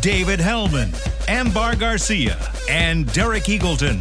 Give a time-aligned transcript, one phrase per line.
[0.00, 0.94] David Helman,
[1.28, 2.38] Ambar Garcia,
[2.70, 4.00] and Derek Eagleton.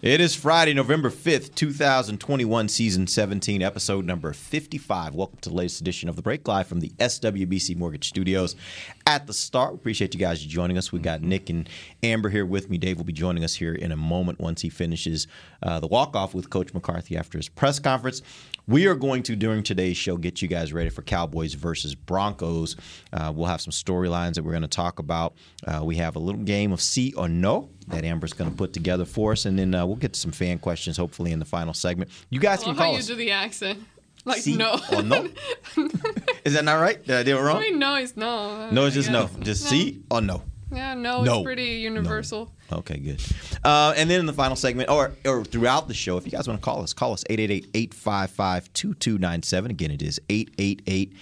[0.00, 5.14] It is Friday, November 5th, 2021, season 17, episode number 55.
[5.14, 8.56] Welcome to the latest edition of The Break Live from the SWBC Mortgage Studios.
[9.04, 10.90] At the start, we appreciate you guys joining us.
[10.90, 11.68] We've got Nick and
[12.02, 12.78] Amber here with me.
[12.78, 15.26] Dave will be joining us here in a moment once he finishes
[15.62, 18.22] uh, the walk off with Coach McCarthy after his press conference.
[18.68, 22.76] We are going to, during today's show, get you guys ready for Cowboys versus Broncos.
[23.12, 25.34] Uh, we'll have some storylines that we're going to talk about.
[25.66, 28.74] Uh, we have a little game of see or no that Amber's going to put
[28.74, 31.46] together for us, and then uh, we'll get to some fan questions hopefully in the
[31.46, 32.10] final segment.
[32.28, 33.06] You guys can love how call you us.
[33.06, 33.82] do the accent.
[34.26, 34.78] Like See no.
[34.92, 35.30] or no?
[36.44, 37.02] Is that not right?
[37.02, 37.56] Did I do it wrong?
[37.56, 38.68] I mean, no, it's no.
[38.70, 39.30] no, it's just no.
[39.40, 39.70] Just No.
[39.70, 40.42] see or no.
[40.70, 41.36] Yeah, no, No.
[41.36, 42.52] it's pretty universal.
[42.70, 43.20] Okay, good.
[43.64, 46.46] Uh, and then in the final segment, or, or throughout the show, if you guys
[46.46, 49.70] want to call us, call us 888 855 2297.
[49.70, 51.12] Again, it is 888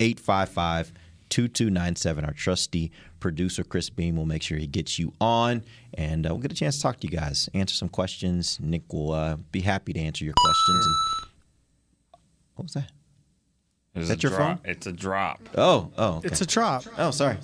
[0.00, 0.92] 855
[1.28, 2.24] 2297.
[2.24, 5.62] Our trusty producer, Chris Beam, will make sure he gets you on,
[5.94, 8.58] and uh, we'll get a chance to talk to you guys, answer some questions.
[8.60, 10.86] Nick will uh, be happy to answer your questions.
[10.86, 10.94] And,
[12.56, 12.90] what was that?
[13.94, 14.62] Is that your drop.
[14.62, 14.70] phone?
[14.70, 15.40] It's a drop.
[15.56, 16.28] Oh, oh, okay.
[16.28, 16.84] It's a drop.
[16.96, 17.36] Oh, sorry.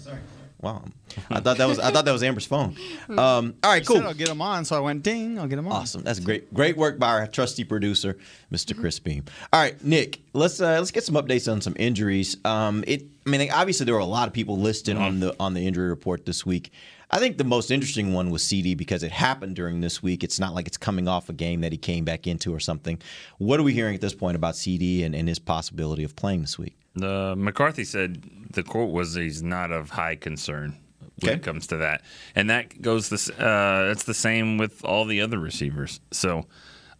[0.64, 0.82] Wow.
[1.30, 2.74] I thought that was I thought that was Amber's phone.
[3.10, 3.98] Um, all right, Cool.
[3.98, 4.06] cool.
[4.08, 5.38] I'll get them on, so I went ding.
[5.38, 5.72] I'll get them on.
[5.72, 6.02] Awesome.
[6.02, 6.52] That's great.
[6.54, 8.16] Great work by our trusty producer,
[8.50, 8.74] Mr.
[8.78, 9.24] Chris Beam.
[9.52, 10.20] All right, Nick.
[10.32, 12.38] Let's uh, let's get some updates on some injuries.
[12.46, 13.04] Um, it.
[13.26, 15.88] I mean, obviously there were a lot of people listed on the on the injury
[15.90, 16.72] report this week.
[17.10, 20.24] I think the most interesting one was CD because it happened during this week.
[20.24, 22.98] It's not like it's coming off a game that he came back into or something.
[23.38, 26.40] What are we hearing at this point about CD and, and his possibility of playing
[26.40, 26.74] this week?
[26.94, 30.76] The McCarthy said the quote was he's not of high concern
[31.20, 31.32] when Okay.
[31.38, 32.02] it comes to that,
[32.34, 33.30] and that goes this.
[33.30, 36.00] Uh, it's the same with all the other receivers.
[36.10, 36.46] So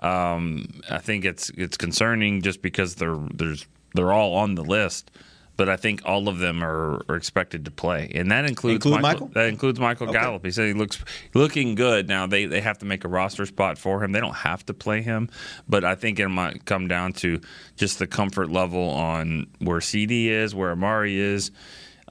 [0.00, 5.10] um, I think it's it's concerning just because they're there's they're all on the list.
[5.56, 9.02] But I think all of them are, are expected to play, and that includes Include
[9.02, 9.30] Michael?
[9.34, 10.18] That includes Michael Okay.
[10.18, 10.44] Gallup.
[10.44, 10.98] He said he looks
[11.32, 12.08] looking good.
[12.08, 14.10] Now they, they have to make a roster spot for him.
[14.12, 15.30] They don't have to play him,
[15.68, 17.40] but I think it might come down to
[17.76, 21.52] just the comfort level on where CD is, where Amari is.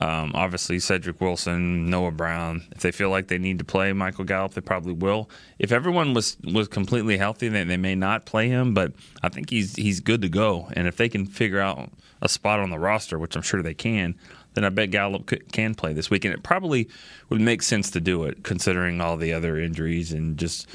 [0.03, 2.63] Um, obviously, Cedric Wilson, Noah Brown.
[2.71, 5.29] If they feel like they need to play Michael Gallup, they probably will.
[5.59, 8.73] If everyone was was completely healthy, then they may not play him.
[8.73, 8.91] But
[9.21, 10.67] I think he's he's good to go.
[10.73, 11.89] And if they can figure out
[12.21, 14.15] a spot on the roster, which I'm sure they can,
[14.55, 16.25] then I bet Gallup c- can play this week.
[16.25, 16.89] And it probably
[17.29, 20.67] would make sense to do it, considering all the other injuries and just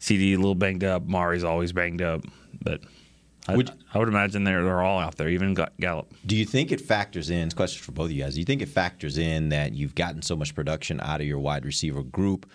[0.00, 1.06] CD a little banged up.
[1.06, 2.24] Mari's always banged up,
[2.60, 2.80] but.
[3.48, 6.12] I Would- I would imagine they're they're all out there, even Gallup.
[6.24, 7.44] Do you think it factors in?
[7.48, 8.34] It's a question for both of you guys.
[8.34, 11.38] Do you think it factors in that you've gotten so much production out of your
[11.40, 12.48] wide receiver group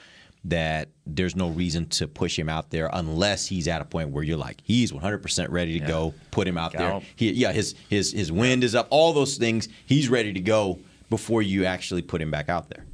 [0.46, 4.24] that there's no reason to push him out there unless he's at a point where
[4.24, 6.14] you're like he's 100% ready to go.
[6.32, 7.04] Put him out Gallup.
[7.04, 7.10] there.
[7.18, 8.88] He, yeah, his his his wind is up.
[8.90, 9.68] All those things.
[9.86, 12.86] He's ready to go before you actually put him back out there.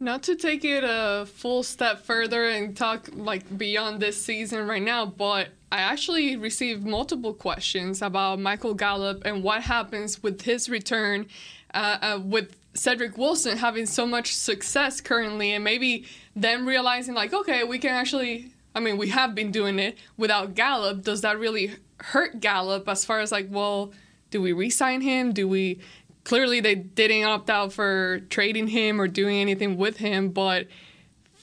[0.00, 4.82] Not to take it a full step further and talk like beyond this season right
[4.82, 10.68] now, but I actually received multiple questions about Michael Gallup and what happens with his
[10.68, 11.26] return,
[11.72, 17.32] uh, uh, with Cedric Wilson having so much success currently, and maybe them realizing like,
[17.32, 18.52] okay, we can actually.
[18.72, 21.02] I mean, we have been doing it without Gallup.
[21.02, 23.92] Does that really hurt Gallup as far as like, well,
[24.30, 25.32] do we re-sign him?
[25.32, 25.80] Do we
[26.24, 30.66] clearly they didn't opt out for trading him or doing anything with him but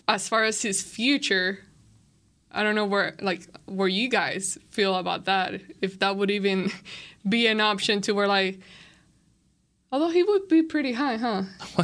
[0.07, 1.59] as far as his future
[2.57, 6.69] i don't know where like where you guys feel about that if that would even
[7.29, 8.59] be an option to where like
[9.92, 11.44] although he would be pretty high huh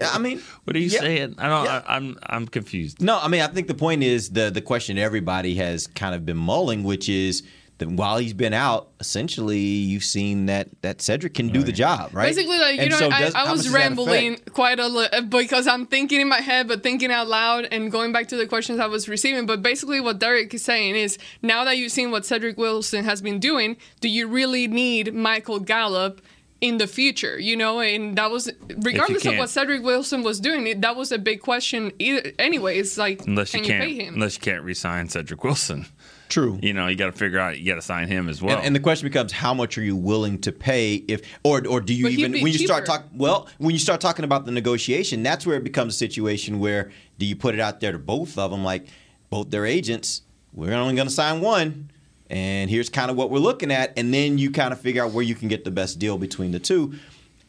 [0.00, 1.00] Yeah, I mean, What are you yeah.
[1.00, 1.34] saying?
[1.38, 1.64] I don't.
[1.64, 1.82] Yeah.
[1.84, 3.02] I, I'm I'm confused.
[3.02, 6.24] No, I mean, I think the point is the the question everybody has kind of
[6.24, 7.42] been mulling, which is
[7.78, 12.10] that while he's been out, essentially you've seen that that Cedric can do the job,
[12.12, 12.26] right?
[12.26, 15.08] Basically, like you And know, so I, does- I how was rambling quite a little
[15.16, 18.36] uh, because I'm thinking in my head, but thinking out loud and going back to
[18.36, 19.46] the questions I was receiving.
[19.46, 23.22] But basically, what Derek is saying is, now that you've seen what Cedric Wilson has
[23.22, 26.20] been doing, do you really need Michael Gallup?
[26.60, 30.66] In the future, you know, and that was regardless of what Cedric Wilson was doing.
[30.66, 31.92] it- That was a big question.
[32.00, 33.84] Either, anyways, like Unless you you can't.
[33.84, 34.14] pay him?
[34.14, 35.86] Unless you can't re-sign Cedric Wilson.
[36.28, 36.58] True.
[36.62, 38.58] You know, you got to figure out you got to sign him as well.
[38.58, 40.96] And, and the question becomes, how much are you willing to pay?
[41.08, 42.98] If or or do you But even be when you start cheaper.
[42.98, 43.18] talking?
[43.18, 46.90] Well, when you start talking about the negotiation, that's where it becomes a situation where
[47.18, 48.86] do you put it out there to both of them, like
[49.30, 50.22] both their agents?
[50.52, 51.90] We're only going to sign one,
[52.28, 55.12] and here's kind of what we're looking at, and then you kind of figure out
[55.12, 56.94] where you can get the best deal between the two.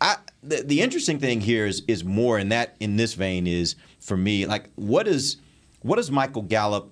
[0.01, 3.75] I the, the interesting thing here is is more in that in this vein is
[3.99, 5.37] for me like what is
[5.81, 6.91] what does Michael Gallup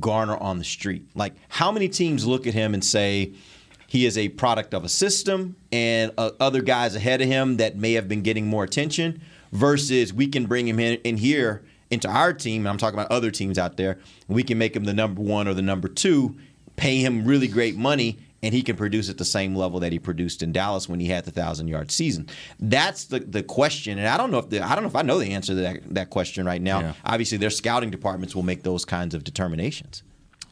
[0.00, 1.06] garner on the street?
[1.14, 3.32] Like, how many teams look at him and say
[3.86, 7.76] he is a product of a system and uh, other guys ahead of him that
[7.76, 9.20] may have been getting more attention
[9.52, 12.66] versus we can bring him in, in here into our team.
[12.66, 13.98] I'm talking about other teams out there.
[14.28, 16.36] We can make him the number one or the number two,
[16.76, 18.18] pay him really great money.
[18.42, 21.06] And he can produce at the same level that he produced in Dallas when he
[21.06, 22.28] had the thousand yard season.
[22.58, 25.02] That's the, the question, and I don't know if the, I don't know if I
[25.02, 26.80] know the answer to that, that question right now.
[26.80, 26.92] Yeah.
[27.04, 30.02] Obviously, their scouting departments will make those kinds of determinations.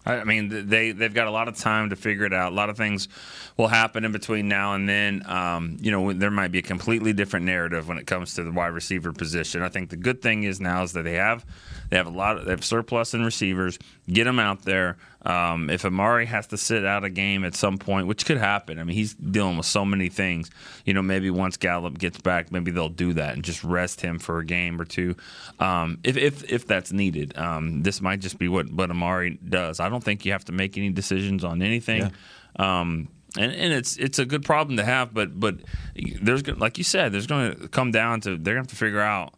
[0.06, 2.52] I I mean, they they've got a lot of time to figure it out.
[2.52, 3.08] A lot of things
[3.56, 5.22] will happen in between now and then.
[5.26, 8.52] Um, you know, there might be a completely different narrative when it comes to the
[8.52, 9.62] wide receiver position.
[9.62, 11.44] I think the good thing is now is that they have
[11.90, 13.78] they have a lot of, they have surplus in receivers.
[14.08, 14.96] Get them out there.
[15.22, 18.78] Um, if Amari has to sit out a game at some point, which could happen,
[18.78, 20.50] I mean, he's dealing with so many things.
[20.86, 24.18] You know, maybe once Gallup gets back, maybe they'll do that and just rest him
[24.18, 25.16] for a game or two,
[25.58, 27.36] um, if, if if that's needed.
[27.36, 29.78] Um, this might just be what what Amari does.
[29.78, 32.10] I don't think you have to make any decisions on anything.
[32.56, 33.08] Um,
[33.38, 35.56] and, and it's it's a good problem to have, but but
[35.94, 38.76] there's like you said, there's going to come down to they're going to have to
[38.76, 39.34] figure out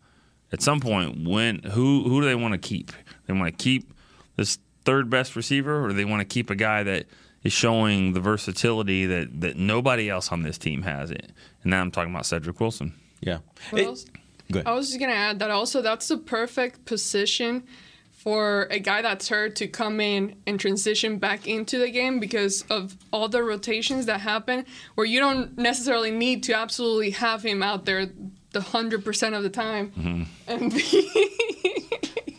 [0.52, 2.92] at some point when who who do they want to keep?
[3.26, 3.92] They want to keep
[4.36, 7.06] this third best receiver, or do they want to keep a guy that
[7.44, 11.30] is showing the versatility that that nobody else on this team has it.
[11.62, 12.94] And now I'm talking about Cedric Wilson.
[13.20, 13.38] Yeah.
[13.70, 14.04] What It- else?
[14.50, 14.66] go ahead.
[14.66, 17.64] I was just gonna add that also that's the perfect position
[18.12, 22.62] for a guy that's hurt to come in and transition back into the game because
[22.70, 24.64] of all the rotations that happen
[24.94, 28.08] where you don't necessarily need to absolutely have him out there
[28.52, 30.22] the hundred percent of the time Mm-hmm.
[30.46, 32.31] and be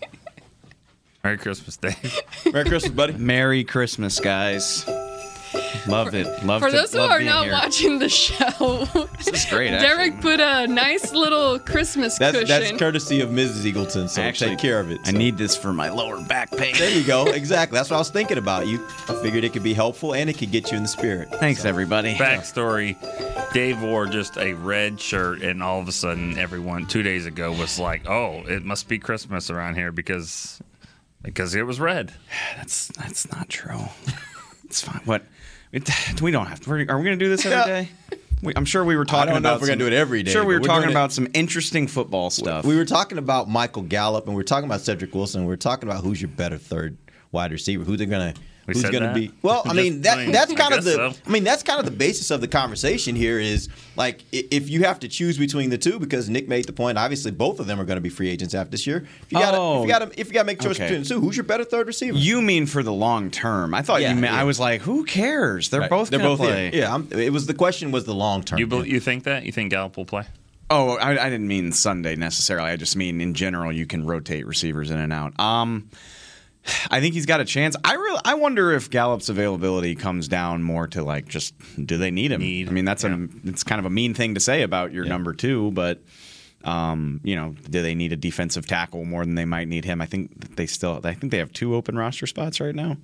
[1.23, 2.21] Merry Christmas, Dave.
[2.53, 3.13] Merry Christmas, buddy.
[3.13, 4.85] Merry Christmas, guys.
[5.87, 6.27] Love it.
[6.43, 6.65] Love it.
[6.65, 7.53] For to, those who are not here.
[7.53, 8.83] watching the show,
[9.17, 9.69] This is great.
[9.79, 10.21] Derek actually.
[10.21, 12.47] put a nice little Christmas That's cushion.
[12.49, 13.71] that's courtesy of Mrs.
[13.71, 14.99] Eagleton, so Actually, take care of it.
[15.05, 16.75] I need this for my lower back pain.
[16.77, 17.27] There you go.
[17.33, 17.77] Exactly.
[17.77, 18.67] That's what I was thinking about.
[18.67, 21.29] You, I figured it could be helpful and it could get you in the spirit.
[21.35, 22.15] Thanks, everybody.
[22.15, 22.97] Backstory:
[23.53, 27.53] Dave wore just a red shirt, and all of a sudden, everyone two days ago
[27.53, 30.59] was like, "Oh, it must be Christmas around here because
[31.23, 32.13] because it was red."
[32.57, 33.79] That's that's not true.
[34.65, 35.01] it's fine.
[35.05, 35.23] What?
[35.71, 35.89] It,
[36.21, 36.69] we don't have to.
[36.71, 37.65] Are we going to do this every Yeah.
[37.83, 37.89] day?
[38.41, 39.55] We, I'm sure we were talking don't know about.
[39.55, 40.93] if we're gonna some- do it every day, Sure, we were we're talking doing it-
[40.99, 42.65] about some interesting football stuff.
[42.65, 45.39] We were talking about Michael Gallup and we were talking about Cedric Wilson.
[45.39, 46.97] And we were talking about who's your better third
[47.31, 47.85] wide receiver.
[47.85, 48.33] Who they're gonna
[48.65, 51.13] We who's gonna be Well, I mean that that's kind of the so.
[51.25, 54.83] I mean that's kind of the basis of the conversation here is like if you
[54.83, 57.79] have to choose between the two because Nick made the point obviously both of them
[57.79, 59.05] are going to be free agents after this year.
[59.23, 59.81] If you got to if Oh.
[59.83, 60.85] you got to if you got to make a choice Okay.
[60.85, 62.17] between the two, who's your better third receiver?
[62.17, 63.73] you mean for the long term?
[63.73, 64.33] I thought Yeah, you meant.
[64.33, 64.39] yeah.
[64.39, 65.69] I was like, who cares?
[65.69, 65.89] They're Right.
[65.89, 66.09] both.
[66.09, 66.67] they're both play.
[66.67, 66.73] in.
[66.73, 68.59] Yeah, I'm, it was the question was the long term.
[68.59, 69.45] You bel you think that?
[69.45, 70.23] You think Gallup will play?
[70.69, 72.71] Oh, I, I didn't mean Sunday necessarily.
[72.71, 75.37] I just mean in general, you can rotate receivers in and out.
[75.39, 75.89] Um,
[76.89, 77.75] I think he's got a chance.
[77.83, 82.11] I really, I wonder if Gallup's availability comes down more to like just do they
[82.11, 82.41] need him?
[82.41, 83.15] Need, I mean, that's yeah.
[83.15, 86.01] a it's kind of a mean thing to say about your number two, but
[86.63, 90.01] um, you know, do they need a defensive tackle more than they might need him?
[90.01, 92.97] I think that they still, I think they have two open roster spots right now.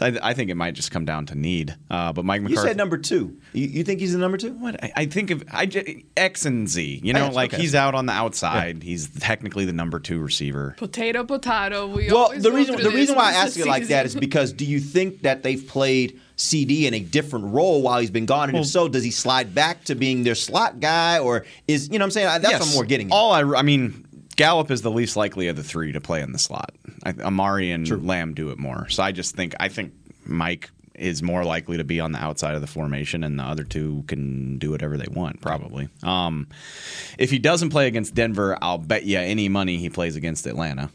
[0.00, 1.76] I, I think it might just come down to need.
[1.90, 3.38] Uh, but Mike You said number two.
[3.52, 4.52] You, you think he's the number two?
[4.54, 7.00] what I, I think of I j- X and Z.
[7.02, 7.62] You know, X, like okay.
[7.62, 8.82] he's out on the outside.
[8.82, 10.74] He's technically the number two receiver.
[10.78, 11.86] potato, potato.
[11.86, 14.52] We Well, always the reason the reason why I ask it like that is because
[14.52, 18.48] do you think that they've played CD in a different role while he's been gone,
[18.48, 21.98] and if so, does he slide back to being their slot guy, or is you
[21.98, 22.42] know what I'm saying?
[22.42, 23.08] That's what I'm more getting.
[23.08, 23.14] At.
[23.14, 26.32] All I, I mean, Gallup is the least likely of the three to play in
[26.32, 26.72] the slot.
[27.04, 28.88] I, Amari and Lamb do it more.
[28.88, 29.92] So I just think I think
[30.24, 33.64] Mike is more likely to be on the outside of the formation, and the other
[33.64, 35.40] two can do whatever they want.
[35.40, 35.88] Probably.
[36.02, 36.48] Um,
[37.18, 40.90] if he doesn't play against Denver, I'll bet you any money he plays against Atlanta.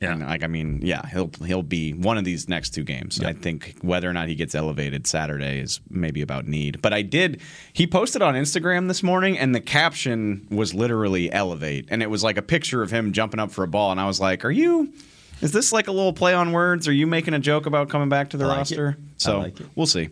[0.00, 0.12] Yeah.
[0.12, 3.20] And, like I mean, yeah, he'll he'll be one of these next two games.
[3.20, 6.82] I think whether or not he gets elevated Saturday is maybe about need.
[6.82, 7.40] But I did.
[7.72, 12.22] He posted on Instagram this morning, and the caption was literally "elevate," and it was
[12.24, 13.90] like a picture of him jumping up for a ball.
[13.90, 14.92] And I was like, "Are you?
[15.40, 16.88] Is this like a little play on words?
[16.88, 18.96] Are you making a joke about coming back to the like roster?" it.
[19.16, 20.10] So like we'll see.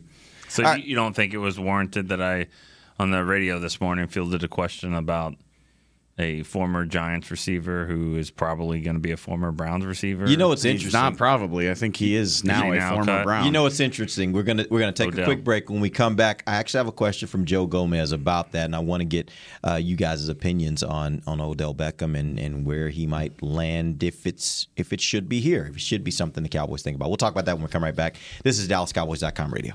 [0.49, 0.85] So All you, right.
[0.85, 2.47] you don't think it was warranted that I,
[2.99, 5.35] on the radio this morning, fielded a question about
[6.19, 10.29] a former Giants receiver who is probably going to be a former Browns receiver.
[10.29, 11.01] You know what's He's interesting?
[11.01, 11.71] not probably.
[11.71, 13.25] I think he is now he a now former cut?
[13.25, 13.45] Brown.
[13.47, 14.33] You know what's interesting?
[14.33, 15.71] We're gonna we're gonna take a quick break.
[15.71, 18.77] When we come back, I actually have a question from Joe Gomez about that, and
[18.77, 19.31] I want to get
[19.67, 24.27] uh, you guys' opinions on on Odell Beckham and, and where he might land if
[24.27, 27.09] it's if it should be here, if it should be something the Cowboys think about.
[27.09, 28.17] We'll talk about that when we come right back.
[28.45, 29.75] This is DallasCowboys.com radio.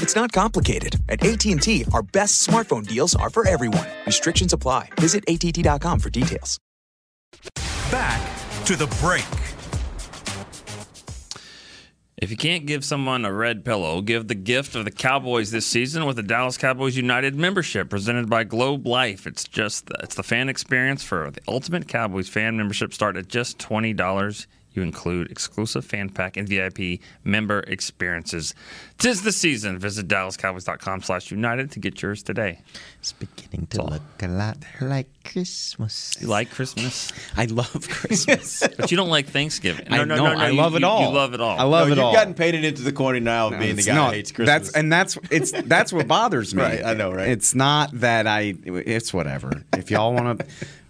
[0.00, 0.96] It's not complicated.
[1.08, 3.86] At AT&T, our best smartphone deals are for everyone.
[4.06, 4.88] Restrictions apply.
[4.98, 6.58] Visit att.com for details.
[7.90, 8.20] Back
[8.64, 9.24] to the break.
[12.20, 15.66] If you can't give someone a red pillow, give the gift of the Cowboys this
[15.66, 19.24] season with the Dallas Cowboys United membership presented by Globe Life.
[19.24, 22.92] It's just it's the fan experience for the ultimate Cowboys fan membership.
[22.92, 24.48] Start at just twenty dollars.
[24.78, 28.54] You include exclusive fan pack and VIP member experiences.
[28.98, 29.76] Tis the season.
[29.76, 32.60] Visit DallasCowboys.com slash United to get yours today.
[33.00, 36.16] It's beginning to look a lot like Christmas.
[36.20, 37.12] You like Christmas?
[37.36, 38.62] I love Christmas.
[38.78, 39.88] but you don't like Thanksgiving.
[39.90, 41.02] No, I know, I love it you- all.
[41.02, 41.58] You love it all.
[41.58, 42.12] I love No, it you've all.
[42.14, 44.68] gotten painted into the corner now of being the guy not- that hates Christmas.
[44.68, 46.62] That's and that's it's that's what bothers me.
[46.68, 47.28] Right, I know, right?
[47.28, 48.54] It's not that I.
[48.64, 49.64] It's whatever.
[49.72, 50.46] If y'all want to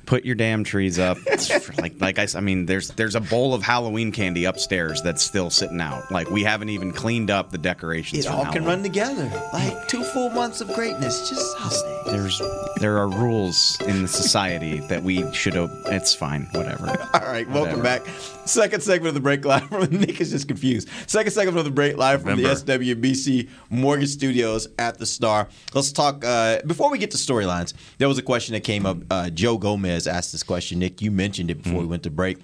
[0.09, 3.15] put your damn trees up, it's for- like like I, s- I mean, there's there's
[3.15, 6.11] a bowl of Halloween candy upstairs that's still sitting out.
[6.11, 8.25] Like we haven't even cleaned up the decorations.
[8.25, 9.31] it for all can run together.
[9.53, 11.29] Like two full months of greatness.
[11.29, 12.11] Just holiday.
[12.11, 12.41] There's
[12.81, 15.57] there are rules in the society that we should.
[15.57, 16.49] o- It's fine.
[16.53, 16.89] Whatever.
[17.15, 18.07] All right, welcome back.
[18.47, 20.89] Second segment of the break live from Nick is just confused.
[21.07, 22.55] Second segment of the break live from Remember.
[22.55, 25.49] the SWBC Mortgage Studios at the Star.
[25.75, 26.25] Let's talk.
[26.25, 28.97] Uh, before we get to storylines, there was a question that came up.
[29.11, 30.79] Uh, Joe Gomez asked this question.
[30.79, 31.91] Nick, you mentioned it before we mm-hmm.
[31.91, 32.39] went to break.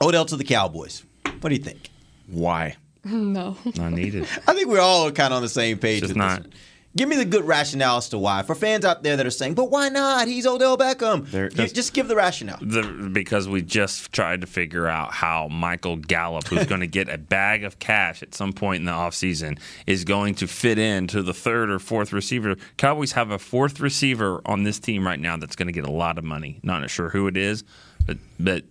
[0.00, 1.04] Odell to the Cowboys.
[1.40, 1.90] What do you think?
[2.26, 2.76] Why?
[3.06, 3.58] No.
[3.76, 4.26] Not needed.
[4.48, 6.00] I think we're all kind of on the same page.
[6.00, 6.44] Just with not.
[6.44, 6.52] This.
[6.96, 8.42] Give me the good rationale as to why.
[8.42, 10.28] For fans out there that are saying, "But why not?
[10.28, 12.58] He's Odell Beckham." There- Gi- just give the rationale.
[12.60, 12.82] The,
[13.12, 17.18] because we just tried to figure out how Michael Gallup, who's going to get a
[17.18, 21.34] bag of cash at some point in the offseason, is going to fit into the
[21.34, 22.54] third or fourth receiver.
[22.76, 25.90] Cowboys have a fourth receiver on this team right now that's going to get a
[25.92, 26.60] lot of money.
[26.62, 27.64] Not sure who it is,
[28.06, 28.62] but but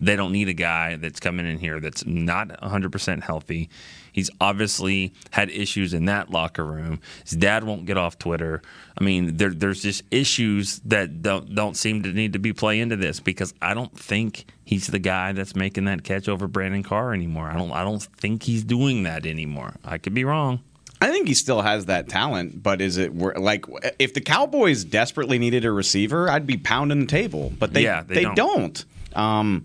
[0.00, 3.68] they don't need a guy that's coming in here that's not 100% healthy.
[4.12, 7.00] He's obviously had issues in that locker room.
[7.24, 8.62] His dad won't get off Twitter.
[8.98, 12.80] I mean, there, there's just issues that don't don't seem to need to be play
[12.80, 16.82] into this because I don't think he's the guy that's making that catch over Brandon
[16.82, 17.48] Carr anymore.
[17.50, 19.74] I don't I don't think he's doing that anymore.
[19.84, 20.60] I could be wrong.
[21.02, 23.64] I think he still has that talent, but is it like
[23.98, 28.02] if the Cowboys desperately needed a receiver, I'd be pounding the table, but they Yeah,
[28.02, 28.34] they they, don't.
[28.36, 28.84] don't.
[29.16, 29.64] Um,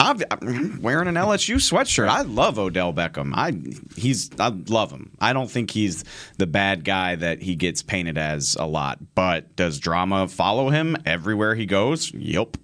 [0.00, 2.08] I'm wearing an LSU sweatshirt.
[2.08, 3.32] I love Odell Beckham.
[3.34, 3.52] I
[4.00, 5.10] he's I love him.
[5.20, 6.04] I don't think he's
[6.36, 8.98] the bad guy that he gets painted as a lot.
[9.14, 12.12] But does drama follow him everywhere he goes?
[12.14, 12.56] Yep.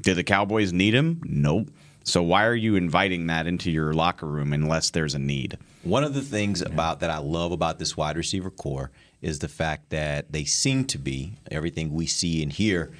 [0.00, 1.20] Did the Cowboys need him?
[1.24, 1.68] Nope.
[2.02, 5.58] So why are you inviting that into your locker room unless there's a need?
[5.82, 9.48] One of the things about that I love about this wide receiver corps is the
[9.48, 12.90] fact that they seem to be everything we see and hear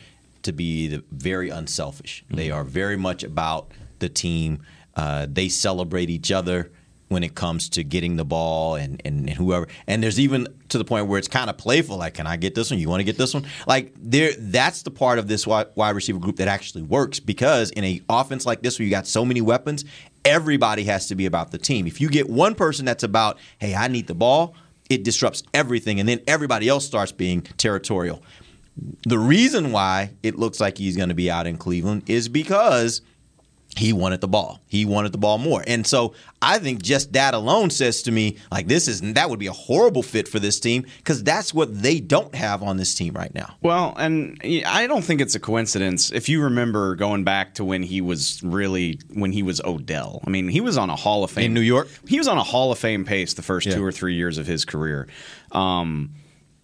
[0.43, 2.25] to be the, very unselfish.
[2.31, 4.63] They are very much about the team.
[4.97, 6.71] Uh, they celebrate each other
[7.09, 9.67] when it comes to getting the ball and, and, and whoever.
[9.89, 11.97] And there's even to the point where it's kind of playful.
[11.97, 12.79] Like, can I get this one?
[12.79, 13.47] You want to get this one?
[13.67, 14.33] Like, there.
[14.39, 18.01] That's the part of this wide, wide receiver group that actually works because in a
[18.09, 19.85] offense like this where you got so many weapons,
[20.25, 21.89] everybody has to be about the team.
[21.89, 24.55] If you get one person that's about, hey, I need the ball,
[24.89, 28.23] it disrupts everything, and then everybody else starts being territorial.
[29.07, 33.03] The reason why it looks like he's going to be out in Cleveland is because
[33.77, 34.61] he wanted the ball.
[34.67, 35.63] He wanted the ball more.
[35.67, 39.39] And so I think just that alone says to me, like, this is that would
[39.39, 42.95] be a horrible fit for this team because that's what they don't have on this
[42.95, 43.55] team right now.
[43.63, 46.11] Well, and I don't think it's a coincidence.
[46.11, 50.21] If you remember going back to when he was really when he was Odell.
[50.27, 51.89] I mean, he was on a Hall of Fame In New York?
[52.09, 54.47] He was on a Hall of Fame pace the first two or three years of
[54.47, 55.07] his career.
[55.53, 56.11] Um,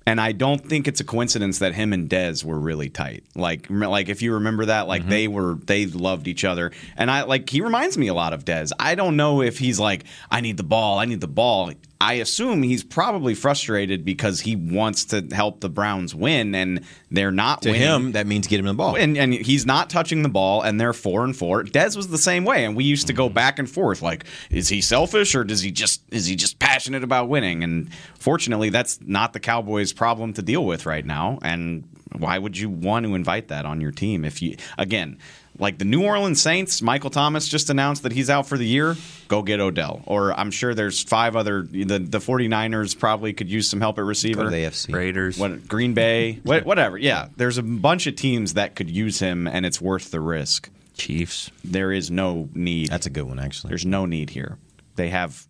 [0.06, 3.25] and I don't think it's a coincidence that him and Dez were really tight.
[3.34, 5.10] Like, like if you remember that, like mm-hmm.
[5.10, 6.70] they were, they loved each other.
[6.96, 8.70] And I like he reminds me a lot of Dez.
[8.78, 11.72] I don't know if he's like, I need the ball, I need the ball.
[12.00, 17.32] I assume he's probably frustrated because he wants to help the Browns win, and they're
[17.32, 17.62] not.
[17.62, 17.82] To winning.
[17.82, 18.96] him, that means get him the ball.
[18.96, 21.64] and and he's not touching the ball, and they're four and four.
[21.64, 23.22] Dez was the same way, and we used to Mm-hmm.
[23.22, 24.02] go back and forth.
[24.02, 27.64] Like, is he selfish or does he just is he just passionate about winning?
[27.64, 31.38] And fortunately, that's not the Cowboys' problem to deal with right now.
[31.42, 35.18] And why would you want to invite that on your team if you again?
[35.58, 38.96] Like the New Orleans Saints, Michael Thomas just announced that he's out for the year.
[39.28, 40.02] Go get Odell.
[40.06, 44.04] Or I'm sure there's five other the the 49ers probably could use some help at
[44.04, 44.42] receiver.
[44.42, 44.94] Go to the AFC.
[44.94, 45.38] Raiders.
[45.38, 46.98] What Green Bay, what, whatever.
[46.98, 50.68] Yeah, there's a bunch of teams that could use him, and it's worth the risk.
[50.94, 51.50] Chiefs.
[51.64, 52.88] There is no need.
[52.88, 53.68] That's a good one, actually.
[53.70, 54.58] There's no need here.
[54.96, 55.46] They have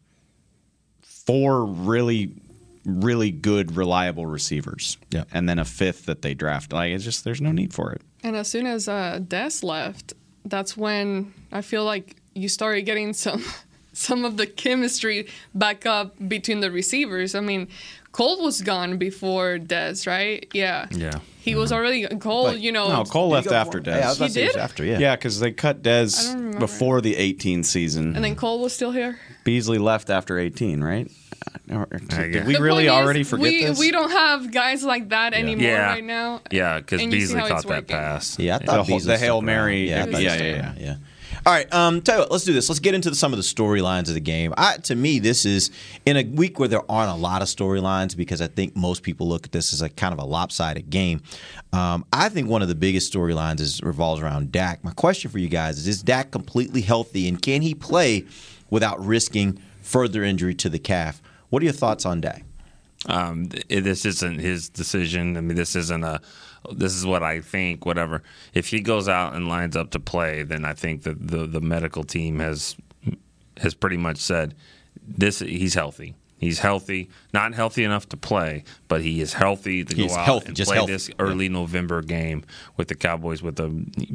[1.03, 2.33] four really,
[2.85, 4.97] really good, reliable receivers.
[5.11, 5.25] Yeah.
[5.33, 6.73] and then a fifth that they draft.
[6.73, 8.03] Like it's just there's no need for it.
[8.27, 10.13] And as soon as uh, Dez left,
[10.45, 13.45] that's when I feel like you started getting some
[13.93, 17.37] some of the chemistry back up between the receivers.
[17.37, 17.69] I mean,
[18.17, 20.49] Cole was gone before Dez, right?
[20.55, 20.87] Yeah.
[20.91, 21.19] Yeah.
[21.39, 21.77] He was mm-hmm.
[21.79, 22.45] already Cole.
[22.45, 23.99] But- you know, No, Cole left after Dez.
[23.99, 24.61] Yeah, I was about He to say it was did?
[24.63, 24.99] after, yeah.
[24.99, 26.59] Yeah, because they cut I Dez don't remember.
[26.61, 28.17] before the 18 season.
[28.17, 29.19] and then Cole was still here.
[29.45, 31.11] Beasley left after 18, right?
[31.71, 32.47] Or- or- Did guess.
[32.47, 33.79] we The really point is, already forget we, this?
[33.79, 35.87] We don't have guys like that anymore Yeah.
[35.87, 36.41] right now.
[36.51, 37.97] Yeah, because And you see Beasley how caught that working.
[37.97, 38.39] pass.
[38.39, 39.45] Yeah, I The thought whole- Beasley the Hail around.
[39.45, 40.95] Mary- Yeah, I thought he yeah, stuck yeah, around, yeah.
[41.47, 42.69] All right, um, tell you what, let's do this.
[42.69, 44.53] Let's get into the, some of the storylines of the game.
[44.57, 45.71] I, to me, this is
[46.05, 49.29] in a week where there aren't a lot of storylines because I think most people
[49.29, 51.23] look at this as a kind of a lopsided game.
[51.73, 54.83] Um, I think one of the biggest storylines is revolves around Dak.
[54.83, 58.25] My question for you guys is: Is Dak completely healthy, and can he play
[58.69, 61.23] without risking further injury to the calf?
[61.51, 62.43] What are your thoughts on Dak?
[63.09, 65.37] Um, this isn't his decision.
[65.37, 66.21] I mean, this isn't a.
[66.73, 67.85] This is what I think.
[67.87, 68.23] Whatever.
[68.55, 71.61] If he goes out and lines up to play, then I think that the the
[71.61, 72.77] medical team has
[73.59, 74.55] has pretty much said
[75.07, 75.39] this.
[75.41, 76.15] He's healthy.
[76.39, 77.09] He's healthy.
[77.33, 80.57] Not healthy enough to play, but he is healthy to He's go out healthy, and
[80.59, 80.93] play healthy.
[80.93, 82.45] this early November game
[82.77, 83.69] with the Cowboys with a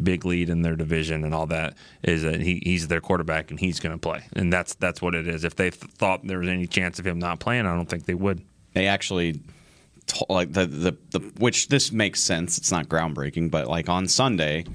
[0.03, 1.73] big lead in their division and all that.
[2.03, 5.15] Is that he, he's their quarterback and he's going to play, and that's that's what
[5.15, 5.43] it is.
[5.43, 8.05] If they th- thought there was any chance of him not playing, I don't think
[8.05, 8.43] they would.
[8.73, 9.39] they actually
[10.29, 12.57] like the, the the which this makes sense.
[12.57, 14.65] It's not groundbreaking, but like on Sunday,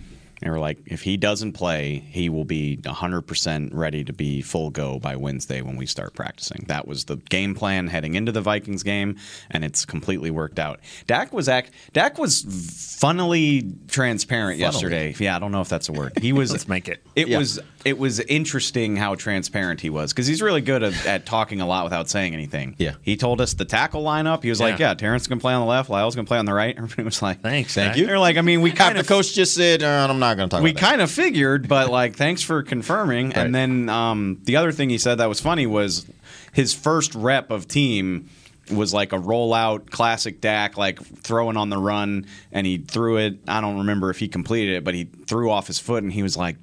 [0.40, 4.68] they were like, if he doesn't play, he will be 100% ready to be full
[4.68, 6.64] go by Wednesday when we start practicing.
[6.68, 9.16] That was the game plan heading into the Vikings game,
[9.50, 10.80] and it's completely worked out.
[11.06, 12.42] Dak was act Dak was
[12.98, 15.14] funnily transparent yesterday.
[15.18, 16.12] Yeah, I don't know if that's a word.
[16.20, 16.50] He was.
[16.50, 17.02] Let's make it.
[17.14, 17.38] It Yeah.
[17.38, 21.61] was it was interesting how transparent he was because he's really good at, at talking
[21.61, 22.75] a lot without saying anything.
[22.79, 22.96] Yeah.
[23.01, 24.42] he told us the tackle lineup.
[24.42, 24.88] He was like, Yeah.
[24.88, 27.22] "Yeah, Terence can play on the left, Lyle's can play on the right." Everybody was
[27.22, 28.07] like, Thanks, Thank you.
[28.07, 30.49] They're like, I mean, we kind the of coach just said, uh, "I'm not going
[30.49, 33.29] to talk." we kind of figured, but like, thanks for confirming.
[33.29, 33.37] Right.
[33.38, 36.07] And then um, the other thing he said that was funny was
[36.53, 38.29] his first rep of team
[38.72, 43.38] was like a rollout classic Dak, like throwing on the run, and he threw it.
[43.46, 46.25] I don't remember if he completed it, but he threw off his foot, and he
[46.25, 46.57] was like,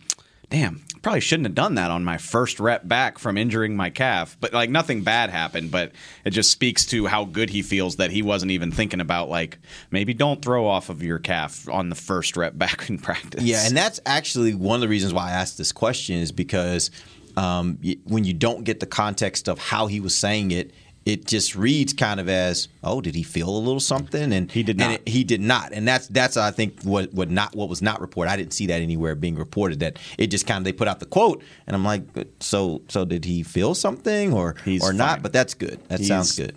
[0.54, 4.38] "Damn." Probably shouldn't have done that on my first rep back from injuring my calf,
[4.40, 5.70] but like nothing bad happened.
[5.70, 5.92] But
[6.24, 9.60] it just speaks to how good he feels that he wasn't even thinking about like
[9.92, 13.44] maybe don't throw off of your calf on the first rep back in practice.
[13.44, 16.90] Yeah, and that's actually one of the reasons why I asked this question is because
[17.36, 20.72] um, when you don't get the context of how he was saying it,
[21.06, 24.32] it just reads kind of as, oh, did he feel a little something?
[24.32, 25.00] And he did and not.
[25.02, 28.00] it- he did not, and that's that's I think what what not what was not
[28.02, 28.32] reported.
[28.32, 29.80] I didn't see that anywhere being reported.
[29.82, 32.04] That it just kind of they put out the quote, and I'm like,
[32.40, 35.22] so so did he feel something or He's or not?
[35.22, 35.80] But that's good.
[35.90, 36.56] That sounds good.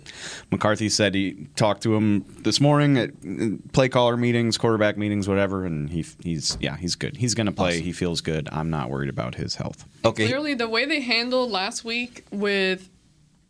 [0.51, 5.27] McCarthy said he talked to him this morning at uh, play caller meetings, quarterback meetings,
[5.27, 7.17] whatever, and he he's yeah he's good.
[7.17, 7.81] He's going to play.
[7.81, 8.47] He feels good.
[8.51, 9.85] I'm not worried about his health.
[10.05, 10.27] Okay.
[10.27, 12.89] Clearly, the way they handled last week with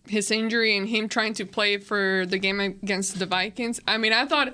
[0.09, 4.13] his injury and him trying to play for the game against the Vikings, I mean,
[4.13, 4.53] I thought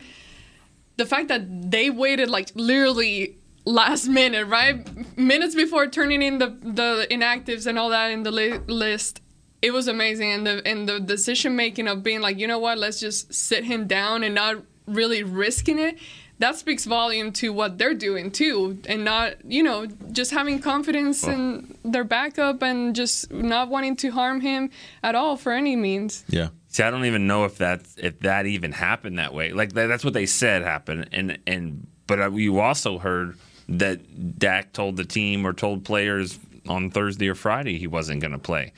[0.97, 5.17] the fact that they waited like literally last minute, right?
[5.17, 9.21] Minutes before turning in the, the inactives and all that in the li- list.
[9.61, 12.77] It was amazing, and the and the decision making of being like, you know what,
[12.77, 15.97] let's just sit him down and not really risking it.
[16.39, 21.23] That speaks volume to what they're doing too, and not you know just having confidence
[21.25, 24.69] in their backup and just not wanting to harm him
[25.03, 26.23] at all for any means.
[26.27, 26.49] Yeah.
[26.67, 29.53] See, I don't even know if that if that even happened that way.
[29.53, 33.37] Like that, that's what they said happened, and and but uh, you also heard
[33.69, 38.31] that Dak told the team or told players on Thursday or Friday he wasn't going
[38.31, 38.73] to play.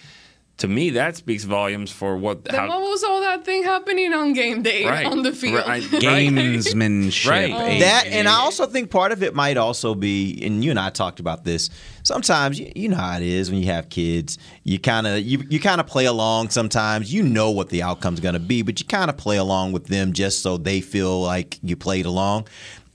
[0.59, 4.13] To me, that speaks volumes for what Then how what was all that thing happening
[4.13, 5.05] on game day Right.
[5.05, 5.65] on the field?
[5.67, 5.83] Right.
[6.35, 7.29] Gamesmanship.
[7.29, 7.51] Right.
[7.51, 7.79] AKA.
[7.79, 10.89] That and I also think part of it might also be, and you and I
[10.89, 11.69] talked about this.
[12.03, 14.37] Sometimes you, you know how it is when you have kids.
[14.63, 16.49] You kind of you you kind of play along.
[16.51, 19.73] Sometimes you know what the outcome's going to be, but you kind of play along
[19.73, 22.47] with them just so they feel like you played along.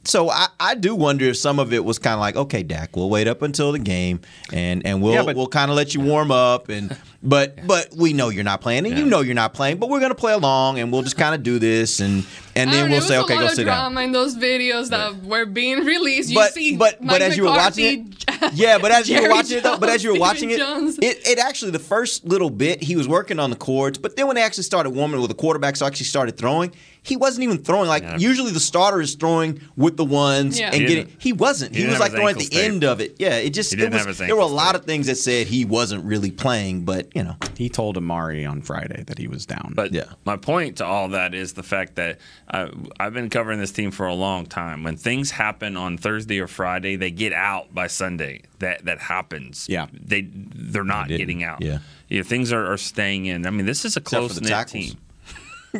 [0.04, 2.96] So I, I do wonder if some of it was kind of like, okay, Dak,
[2.96, 5.94] we'll wait up until the game, and and we'll Yeah, but- we'll kind of let
[5.94, 9.34] you warm up, and but but we know you're not playing, and you know you're
[9.34, 12.24] not playing, but we're gonna play along, and we'll just kind of do this, and
[12.56, 13.96] and then know, we'll say, okay, go sit down.
[13.98, 16.30] in those videos that were being released.
[16.30, 19.20] You but see, but Mike but as you were watching it, yeah, but as you
[19.22, 22.24] were watching it, though, but as you were watching it, it, it actually the first
[22.24, 25.20] little bit he was working on the chords, but then when they actually started warming
[25.20, 29.14] with the quarterbacks actually started throwing, he wasn't even throwing like usually the starter is
[29.14, 30.66] throwing with the ones Yeah.
[30.66, 31.12] and He getting.
[31.18, 31.74] He wasn't.
[31.74, 32.56] he He, was like throwing at the taped.
[32.64, 33.16] end of it.
[33.18, 36.04] Yeah, it just it was, there were a lot of things that said he wasn't
[36.04, 39.72] really playing, but you know, He told Amari on Friday that he was down.
[39.74, 40.04] But Yeah.
[40.24, 42.18] my point to all that is the fact that
[42.48, 42.68] uh,
[42.98, 44.82] I've been covering this team for a long time.
[44.82, 48.42] When things happen on Thursday or Friday, they get out by Sunday.
[48.60, 49.66] That that happens.
[49.68, 49.86] Yeah.
[49.92, 51.18] they they're not didn't.
[51.18, 51.62] getting out.
[51.62, 51.78] Yeah.
[52.08, 53.46] yeah, things are, are staying in.
[53.46, 54.96] I mean, this is a close knit team.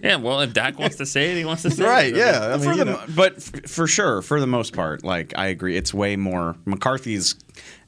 [0.02, 2.06] Yeah, well, if Dak wants to say it, he wants to say right?
[2.06, 2.12] it.
[2.12, 5.32] Right, yeah, I mean, for the, but f- for sure, for the most part, like
[5.36, 7.34] I agree, it's way more McCarthy's.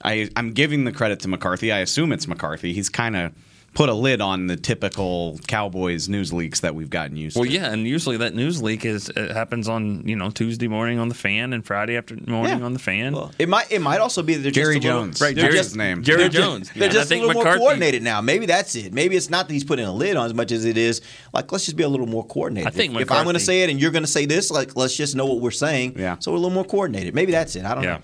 [0.05, 1.71] I I'm giving the credit to McCarthy.
[1.73, 2.73] I assume it's McCarthy.
[2.73, 3.33] He's kind of
[3.75, 7.49] put a lid on the typical Cowboys news leaks that we've gotten used Well, to.
[7.51, 10.99] Well, yeah, and usually that news leak is it happens on you know Tuesday morning
[10.99, 12.65] on the fan and Friday after morning Yeah.
[12.65, 13.15] on the fan.
[13.15, 15.21] Well, it might it might also be that they're Jerry just a little- Jones.
[15.23, 15.35] right?
[15.35, 16.03] That's They're just name.
[16.03, 16.71] Jerry they're just- Jones.
[16.75, 18.21] They're Yeah, just a think little more coordinated now.
[18.21, 18.93] Maybe that's it.
[18.93, 21.01] Maybe it's not that he's putting a lid on as much as it is
[21.33, 22.69] like let's just be a little more coordinated.
[22.69, 24.51] I think if, if I'm going to say it and you're going to say this,
[24.51, 25.95] like let's just know what we're saying.
[25.99, 26.17] Yeah.
[26.19, 27.15] So we're a little more coordinated.
[27.15, 27.65] Maybe that's it.
[27.65, 27.99] I don't yeah.
[27.99, 28.03] know.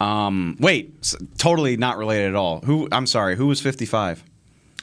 [0.00, 2.60] Um, wait, s- totally not related at all.
[2.60, 2.88] Who?
[2.92, 3.36] I'm sorry.
[3.36, 4.22] Who was 55?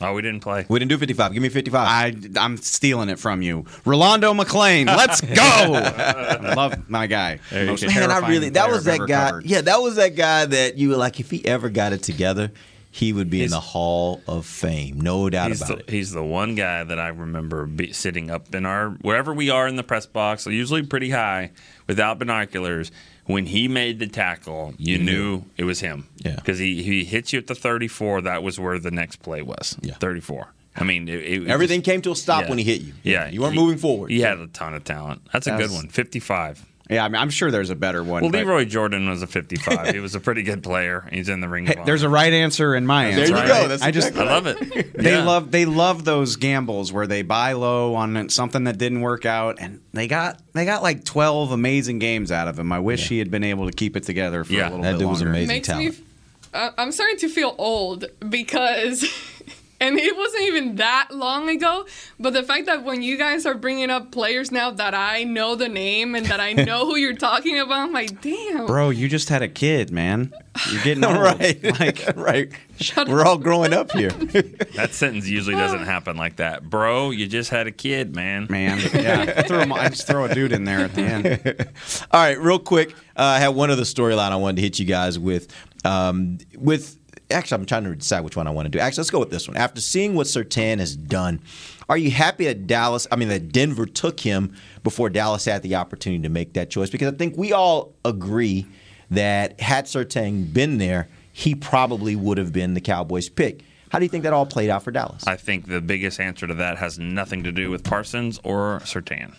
[0.01, 0.65] Oh, we didn't play.
[0.67, 1.33] We didn't do 55.
[1.33, 1.87] Give me 55.
[1.87, 4.87] I I'm stealing it from you, Rolando McClain.
[4.87, 5.33] Let's go.
[5.35, 7.39] I love my guy.
[7.51, 9.29] Most Man, I really that was that guy.
[9.29, 9.45] covered.
[9.45, 12.51] Yeah, that was that guy that you were like, if he ever got it together,
[12.93, 14.99] he would be in the Hall of Fame.
[14.99, 15.89] No doubt about the, it.
[15.89, 19.67] he's the one guy that I remember be, sitting up in our wherever we are
[19.67, 21.51] in the press box, usually pretty high,
[21.87, 22.91] without binoculars.
[23.31, 26.07] When he made the tackle, you, knew it was him.
[26.17, 26.35] Yeah.
[26.35, 28.21] because he he hit you at the 34.
[28.21, 29.77] That was where the next play was.
[29.81, 29.95] Yeah.
[29.95, 30.47] 34.
[30.75, 32.49] I mean, it, it Everything just- came to a stop yeah.
[32.49, 32.93] when he hit you.
[33.03, 34.09] Yeah, you weren't he- moving forward.
[34.11, 35.21] He had a ton of talent.
[35.33, 35.87] That's a good That's- one.
[35.89, 36.65] 55.
[36.91, 38.21] Yeah, I mean, I'm sure there's a better one.
[38.21, 39.93] Well, but- Lee Roy Jordan was a 55.
[39.93, 41.07] he was a pretty good player.
[41.11, 41.65] He's in the ring.
[41.65, 43.35] Hey, there's a right answer and my There answer.
[43.37, 43.67] you go.
[43.69, 44.93] That's I just exactly I love it.
[44.97, 45.23] they Yeah.
[45.23, 49.57] love they love those gambles where they buy low on something that didn't work out,
[49.59, 52.71] and they got they got like 12 amazing games out of him.
[52.71, 54.91] I wish he had been able to keep it together for Yeah, a little that
[54.93, 55.47] bit dude was amazing.
[55.47, 55.97] makes talent.
[55.99, 56.05] me.
[56.53, 59.05] Uh, I'm starting to feel old because,
[59.81, 61.85] and it wasn't even that long ago.
[62.19, 65.55] But the fact that when you guys are bringing up players now that I know
[65.55, 68.67] the name and that I know who you're talking about, I'm like, damn.
[68.67, 70.31] Bro, you just had a kid, man.
[70.71, 71.17] You're getting old.
[71.19, 72.51] right, Like, right.
[72.79, 73.27] Shut We're up.
[73.27, 74.09] all growing up here.
[74.11, 77.09] That sentence usually doesn't happen like that, bro.
[77.11, 78.47] You just had a kid, man.
[78.49, 79.33] man, yeah.
[79.37, 81.67] I, throw him, I just throw a dude in there at the end.
[82.11, 82.91] All right, real quick.
[83.15, 85.53] Uh, I have one other storyline I wanted to hit you guys with.
[85.83, 86.97] Um, with
[87.31, 88.79] actually, I'm trying to decide which one I want to do.
[88.79, 89.57] Actually, let's go with this one.
[89.57, 91.41] After seeing what Surtain has done,
[91.89, 93.07] are you happy that Dallas?
[93.11, 96.89] I mean, that Denver took him before Dallas had the opportunity to make that choice?
[96.89, 98.65] Because I think we all agree
[99.09, 103.63] that had Surtain been there, he probably would have been the Cowboys' pick.
[103.89, 105.27] How do you think that all played out for Dallas?
[105.27, 109.35] I think the biggest answer to that has nothing to do with Parsons or Surtain.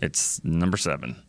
[0.00, 1.22] It's number seven.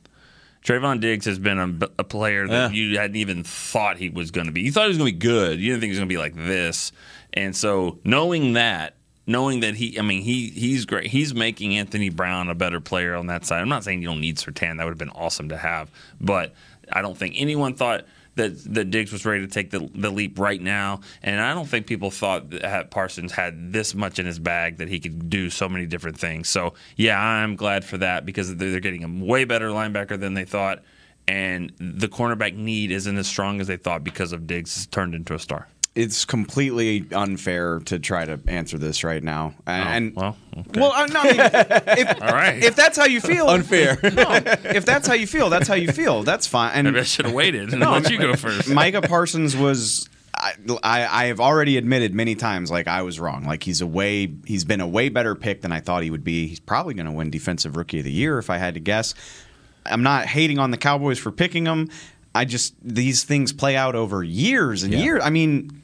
[0.68, 2.78] Trevon Diggs has been a, a player that Yeah.
[2.78, 4.62] you hadn't even thought he was going to be.
[4.62, 5.60] You thought he was going to be good.
[5.62, 6.92] You didn't think he was going to be like this.
[7.34, 11.08] And so knowing that, knowing that he, I mean, he he's great.
[11.08, 13.62] He's making Anthony Brown a better player on that side.
[13.62, 14.78] I'm not saying you don't need Surtain.
[14.78, 15.90] That would have been awesome to have.
[16.20, 16.54] But
[16.92, 18.06] I don't think anyone thought
[18.38, 21.68] that that Diggs was ready to take the, the leap right now, and I don't
[21.68, 25.50] think people thought that Parsons had this much in his bag that he could do
[25.50, 26.50] so many different things.
[26.50, 30.46] So yeah, I'm glad for that because they're getting a way better linebacker than they
[30.46, 30.84] thought,
[31.28, 35.34] and the cornerback need isn't as strong as they thought because of Diggs turned into
[35.34, 35.68] a star.
[35.98, 39.56] It's completely unfair to try to answer this right now.
[39.66, 40.38] Oh, and well,
[40.76, 41.26] well, uh, I'm not.
[41.28, 42.64] If, All right.
[42.64, 43.98] if that's how you feel, Unfair.
[44.04, 44.30] No,
[44.64, 46.22] if that's how you feel, that's how you feel.
[46.22, 46.74] That's fine.
[46.76, 48.70] And Maybe I should have waited and let you go first.
[48.70, 50.08] Micah Parsons was.
[50.40, 53.46] I, I I have already admitted many times like I was wrong.
[53.46, 56.24] Like he's a way he's been a way better pick than I thought he would
[56.24, 56.46] be.
[56.48, 59.16] He's probably going to win defensive rookie of the year if I had to guess.
[59.84, 61.90] I'm not hating on the Cowboys for picking him.
[62.36, 65.00] I just these things play out over years and Yeah.
[65.00, 65.22] years.
[65.24, 65.82] I mean,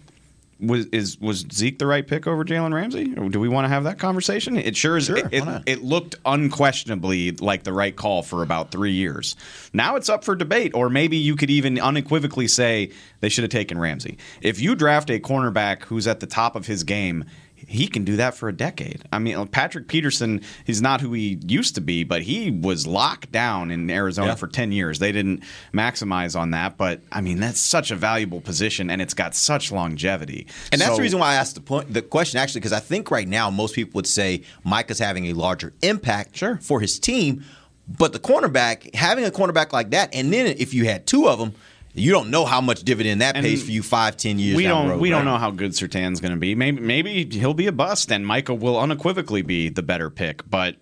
[0.64, 3.06] was is was Zeke the right pick over Jalen Ramsey?
[3.06, 4.58] Do we want to have that conversation?
[4.58, 5.06] It sure is.
[5.06, 9.36] Sure, it, it, it looked unquestionably like the right call for about three years.
[9.74, 13.52] Now it's up for debate, or maybe you could even unequivocally say they should have
[13.52, 14.18] taken Ramsey.
[14.42, 17.26] If you draft a cornerback who's at the top of his game.
[17.74, 19.02] He can do that for a decade.
[19.12, 23.32] I mean, Patrick Peterson, he's not who he used to be, but he was locked
[23.32, 24.36] down in Arizona Yeah.
[24.36, 25.00] for 10 years.
[25.00, 25.42] They didn't
[25.74, 29.72] maximize on that, but I mean, that's such a valuable position and it's got such
[29.72, 30.46] longevity.
[30.72, 33.10] And that's the reason why I asked the point, the question actually, because I think
[33.10, 36.60] right now most people would say Micah's having a larger impact Sure.
[36.62, 37.44] for his team,
[37.88, 41.40] but the cornerback having a cornerback like that, and then if you had two of
[41.40, 41.54] them,
[41.94, 44.56] you don't know how much dividend that And pays for you five, ten years.
[44.58, 46.56] we down don't the road, we don't know how good Surtain's going to be.
[46.56, 50.48] Maybe maybe he'll be a bust, and Micah will unequivocally be the better pick.
[50.50, 50.76] But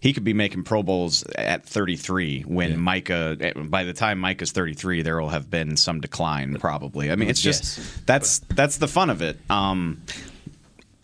[0.00, 3.36] he could be making Pro Bowls at 33 when Micah.
[3.40, 7.10] eh, By the time Micah's 33, there will have been some decline probably.
[7.10, 7.98] I mean, it's just Yes.
[8.06, 9.38] that's that's the fun of it.
[9.50, 10.02] Um,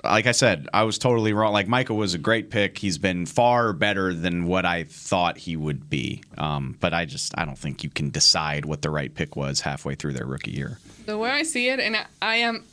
[0.04, 1.52] like I said, I was totally wrong.
[1.52, 2.78] Like Micah was a great pick.
[2.78, 6.22] He's been far better than what I thought he would be.
[6.38, 9.60] Um, but I just I don't think you can decide what the right pick was
[9.60, 10.78] halfway through their rookie year.
[11.06, 12.64] The way I see it, and I, I am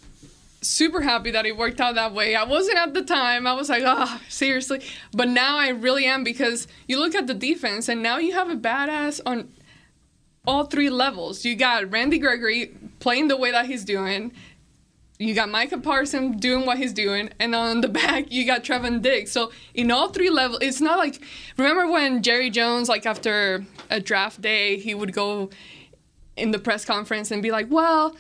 [0.62, 2.36] super happy that it worked out that way.
[2.36, 3.46] I wasn't at the time.
[3.48, 4.82] I was like, ah, seriously.
[5.14, 8.50] But now I really am because you look at the defense, and now you have
[8.50, 9.50] a badass on
[10.48, 11.46] all three levels.
[11.46, 14.32] You got Randy Gregory playing the way that he's doing.
[15.22, 19.02] You got Micah Parsons doing what he's doing, and on the back you got Trevon
[19.02, 19.34] Diggs.
[19.34, 21.22] So in all three levels, it's not like
[21.58, 25.50] remember when Jerry Jones, like after a draft day, he would go
[26.38, 28.16] in the press conference and be like, "Well,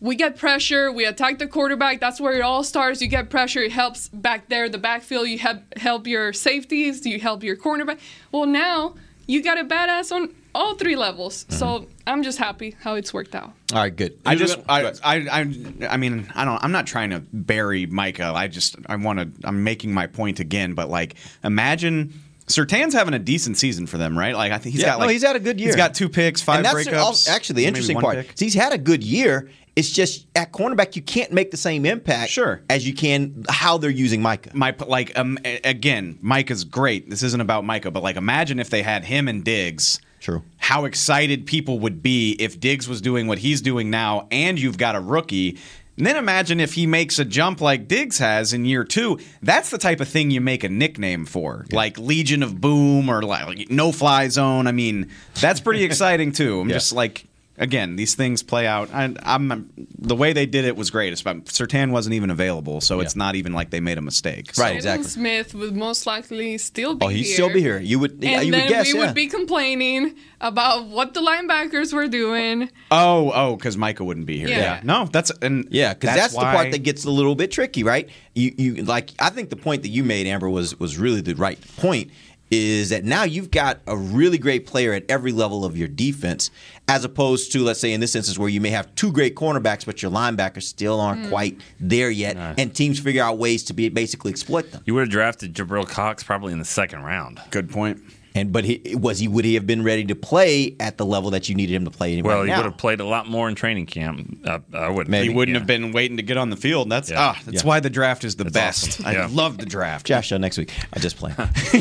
[0.00, 2.00] we get pressure, we attack the quarterback.
[2.00, 3.00] That's where it all starts.
[3.00, 5.28] You get pressure, it helps back there, the backfield.
[5.28, 8.00] You help help your safeties, you help your cornerback.
[8.32, 8.96] Well, now
[9.28, 11.46] you got a badass on all three levels.
[11.48, 13.52] So I'm just happy how it's worked out.
[13.72, 14.18] All right, good.
[14.26, 15.54] I just, I, I, I,
[15.88, 16.62] I mean, I don't.
[16.62, 18.32] I'm not trying to bury Micah.
[18.34, 19.48] I just, I want to.
[19.48, 20.74] I'm making my point again.
[20.74, 22.12] But like, imagine
[22.46, 24.34] Surtain's having a decent season for them, right?
[24.34, 25.68] Like, I think he's Yeah, got no, he's had a good year.
[25.68, 27.28] He's got two picks, five and that's breakups.
[27.28, 28.16] al- actually the interesting part.
[28.16, 28.34] pick.
[28.34, 29.48] is He's had a good year.
[29.74, 32.60] It's just at cornerback you can't make the same impact Sure.
[32.68, 34.50] as you can how they're using Micah.
[34.54, 37.08] My like, um, again, Micah's great.
[37.08, 39.98] This isn't about Micah, but like, imagine if they had him and Diggs.
[40.22, 40.42] True.
[40.58, 44.78] How excited people would be if Diggs was doing what he's doing now, and you've
[44.78, 45.58] got a rookie.
[45.98, 49.18] And then imagine if he makes a jump like Diggs has in year two.
[49.42, 53.22] That's the type of thing you make a nickname for, like Legion of Boom or
[53.22, 54.66] like No Fly Zone.
[54.68, 56.60] I mean, that's pretty exciting too.
[56.60, 56.76] I'm Yeah.
[56.76, 57.26] just like,
[57.62, 58.90] again, these things play out.
[58.92, 61.12] I, I'm the way they did it was great.
[61.12, 64.50] It's about, Surtain wasn't even available, so it's not even like they made a mistake.
[64.58, 65.06] Right, So- exactly.
[65.06, 67.34] Jaylon Smith would most likely still be Oh, he'd here.
[67.34, 67.78] still be here.
[67.78, 69.06] You would, yeah, And you then would guess, we yeah.
[69.06, 72.68] would be complaining about what the linebackers were doing.
[72.90, 74.48] Oh, oh, because Micah wouldn't be here.
[74.48, 74.58] Yeah.
[74.58, 74.80] Yeah.
[74.82, 78.08] No, that's and Yeah, because that's, the part that gets a little bit tricky, right?
[78.34, 79.10] You, you like.
[79.20, 82.10] I think the point that you made, Amber, was was really the right point.
[82.54, 86.50] Is that now you've got a really great player at every level of your defense,
[86.86, 89.86] as opposed to let's say in this instance where you may have two great cornerbacks,
[89.86, 91.28] but your linebackers still aren't mm.
[91.30, 94.82] quite there yet, and teams figure out ways to be basically exploit them.
[94.84, 97.40] You would have drafted Jabril Cox probably in the second round.
[97.50, 98.02] Good point.
[98.34, 101.30] And but he was he would he have been ready to play at the level
[101.32, 102.56] that you needed him to play Well, right he now?
[102.58, 104.38] would have played a lot more in training camp.
[104.46, 105.12] I, I would.
[105.12, 106.88] He wouldn't have been waiting to get on the field.
[106.90, 107.20] That's Yeah.
[107.20, 107.68] ah, that's Yeah.
[107.68, 108.88] why the draft is the That's best.
[109.00, 109.06] awesome.
[109.06, 109.28] I Yeah.
[109.30, 110.06] love the draft.
[110.06, 110.72] Josh show next week.
[110.94, 111.32] I just play.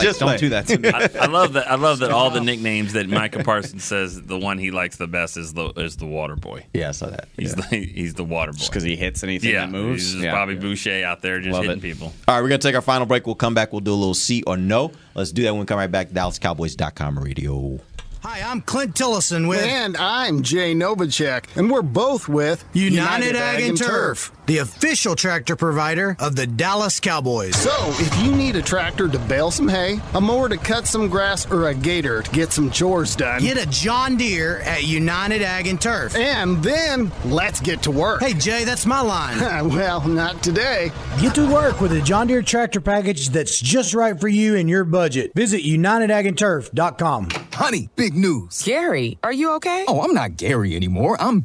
[0.00, 0.88] Just don't do that to me.
[0.90, 1.70] I, I love that.
[1.70, 5.06] I love that all the nicknames that Micah Parsons says the one he likes the
[5.08, 6.66] best is the is the Water Boy.
[6.72, 7.28] Yeah, I saw that.
[7.36, 10.02] He's the he's the Water Boy Just because he hits anything yeah, that moves.
[10.04, 10.32] He's just Yeah.
[10.32, 11.82] Bobby Boucher out there just Love hitting it.
[11.82, 12.12] people.
[12.28, 13.26] All right, we're going to take our final break.
[13.26, 13.72] We'll come back.
[13.72, 14.92] We'll do a little C or no.
[15.14, 16.08] Let's do that when we come right back.
[16.08, 17.80] To DallasCowboys.com radio.
[18.22, 23.62] Hi, I'm Clint Tillison with And I'm Jay Novacek, and we're both with United, Ag
[23.62, 27.54] and Turf, the official tractor provider of the Dallas Cowboys.
[27.54, 31.08] So, if you need a tractor to bale some hay, a mower to cut some
[31.08, 35.42] grass, or a gator to get some chores done, Get a John Deere at United
[35.42, 36.16] Ag and Turf.
[36.16, 38.22] and then let's get to work.
[38.22, 39.38] Hey, Jay, that's my line.
[39.68, 40.90] well, not today.
[41.20, 44.68] Get to work with a John Deere tractor package that's just right for you and
[44.68, 45.30] your budget.
[45.32, 47.28] Visit UnitedAgAndTurf.com.
[47.52, 48.62] Honey, big news.
[48.62, 49.84] Gary, are you okay?
[49.86, 51.16] Oh, I'm not Gary anymore.
[51.20, 51.44] I'm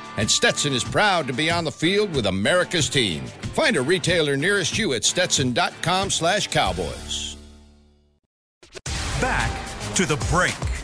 [0.17, 3.25] and Stetson is proud to be on the field with America's team.
[3.53, 7.37] Find a retailer nearest you at stetson.com slash cowboys.
[9.19, 9.51] Back
[9.95, 10.80] to the break.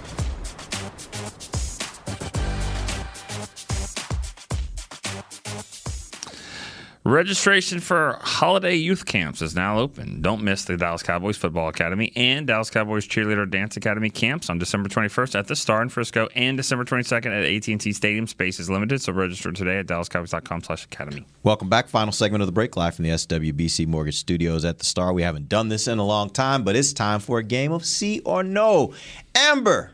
[7.07, 10.21] Registration for holiday youth camps is now open.
[10.21, 14.57] Don't miss the Dallas Cowboys Football Academy and Dallas Cowboys Cheerleader Dance Academy camps on
[14.57, 18.27] December 21st at the Star in Frisco and December 22nd at AT&T Stadium.
[18.27, 21.25] Space is limited, so register today at dallascowboys.com slash academy.
[21.43, 21.87] Welcome back.
[21.87, 25.13] Final segment of the break live from the SWBC Mortgage Studios at the Star.
[25.13, 27.85] We haven't done this in a long time, but it's time for a game of
[27.85, 28.93] C or No.
[29.33, 29.93] Amber.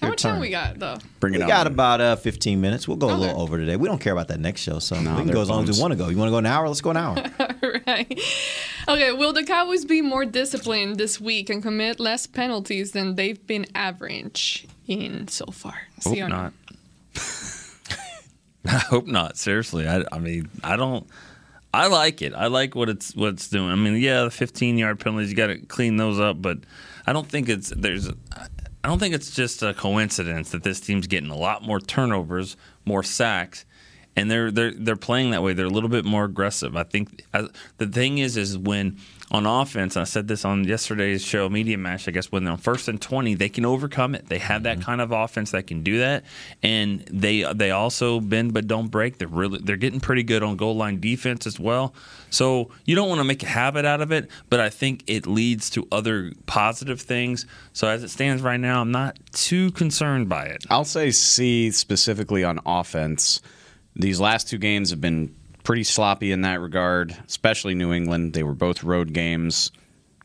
[0.00, 0.96] How your much time we got though?
[1.18, 2.86] Bring it we got about uh, 15 minutes.
[2.86, 3.74] We'll go a little over today.
[3.74, 5.76] We don't care about that next show, so we can they're go as long as
[5.76, 6.08] we want to go.
[6.08, 6.68] You want to go an hour?
[6.68, 7.16] Let's go an hour.
[7.86, 8.20] right.
[8.86, 13.44] Okay, will the Cowboys be more disciplined this week and commit less penalties than they've
[13.44, 15.88] been average in so far?
[16.04, 16.52] Hope See or not.
[18.66, 19.36] I hope not.
[19.36, 21.08] Seriously, I, I mean, I don't.
[21.74, 22.34] I like it.
[22.34, 23.70] I like what it's what it's doing.
[23.70, 26.58] I mean, yeah, the 15 yard penalties, you got to clean those up, but
[27.06, 28.08] I don't think it's there's.
[28.88, 32.56] I don't think it's just a coincidence that this team's getting a lot more turnovers,
[32.86, 33.66] more sacks,
[34.16, 35.52] and they're they're they're playing that way.
[35.52, 36.74] They're a little bit more aggressive.
[36.74, 37.22] I think
[37.76, 38.96] the thing is is when
[39.30, 42.58] on offense, I said this on yesterday's show, Media Mash, I guess, when they're on
[42.58, 44.26] first and 20, they can overcome it.
[44.26, 44.84] They have that mm-hmm.
[44.84, 46.24] kind of offense that can do that.
[46.62, 49.18] And they they also bend but don't break.
[49.18, 51.94] They're really they're getting pretty good on goal line defense as well.
[52.30, 55.26] So you don't want to make a habit out of it, but I think it
[55.26, 57.44] leads to other positive things.
[57.74, 60.64] So as it stands right now, I'm not too concerned by it.
[60.70, 63.42] I'll say C specifically on offense.
[63.94, 65.34] These last two games have been
[65.68, 68.32] pretty sloppy in that regard, especially New England.
[68.32, 69.70] They were both road games.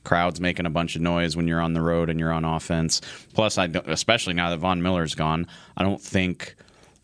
[0.06, 3.02] Crowds making a bunch of noise when you're on the road and you're on offense.
[3.34, 6.56] Plus, I especially now that Von Miller's gone, I don't think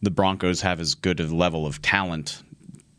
[0.02, 2.42] the Broncos have as good a level of talent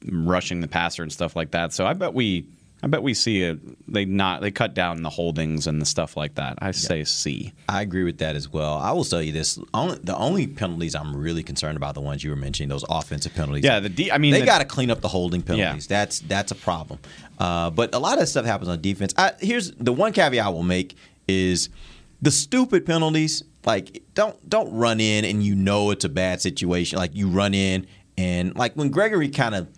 [0.05, 1.73] rushing the passer and stuff like that.
[1.73, 2.47] So I bet we,
[2.83, 3.59] I bet we see it.
[3.93, 6.59] They not they cut down the holdings and the stuff like that.
[6.63, 7.53] I say C.
[7.69, 8.75] I agree with that as well.
[8.79, 12.25] I will tell you this: only, the only penalties I'm really concerned about the ones
[12.25, 13.65] you were mentioning, those offensive penalties.
[13.65, 15.87] Yeah, the D- I mean, they the- got to clean up the holding penalties.
[15.87, 17.01] That's that's a problem.
[17.39, 19.13] Uh, but a lot of stuff happens on defense.
[19.17, 20.97] I, here's the one caveat I will make
[21.29, 21.69] is
[22.23, 23.45] the stupid penalties.
[23.67, 26.99] Like don't don't run in and you know it's a bad situation.
[26.99, 29.69] Like you run in and like when Gregory kind of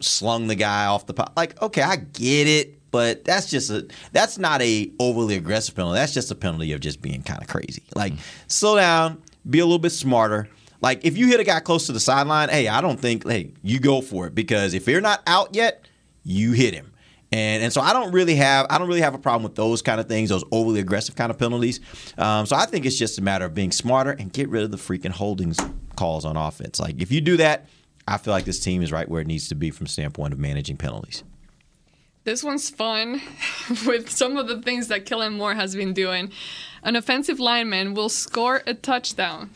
[0.00, 1.32] slung the guy off the pot.
[1.36, 2.90] Like okay, I get it.
[2.90, 5.96] but that's just a that's not a overly aggressive penalty.
[5.98, 7.82] That's just a penalty of just being kind of crazy.
[7.94, 8.12] Like
[8.46, 10.48] slow down, be a little bit smarter.
[10.80, 13.52] Like if you hit a guy close to the sideline, hey, I don't think hey
[13.62, 15.86] you go for it because if you're not out yet,
[16.22, 16.92] you hit him.
[17.34, 19.80] And, and so I don't really have I don't really have a problem with those
[19.80, 21.80] kind of things, those overly aggressive kind of penalties.
[22.18, 24.70] Um, so I think it's just a matter of being smarter and get rid of
[24.70, 25.58] the freaking holdings
[25.96, 26.78] calls on offense.
[26.78, 27.68] Like if you do that,
[28.08, 30.38] I feel like this team is right where it needs to be from standpoint of
[30.38, 31.22] managing penalties.
[32.24, 33.20] This one's fun
[33.86, 36.30] with some of the things that Kellen Moore has been doing.
[36.84, 39.50] An offensive lineman will score a touchdown.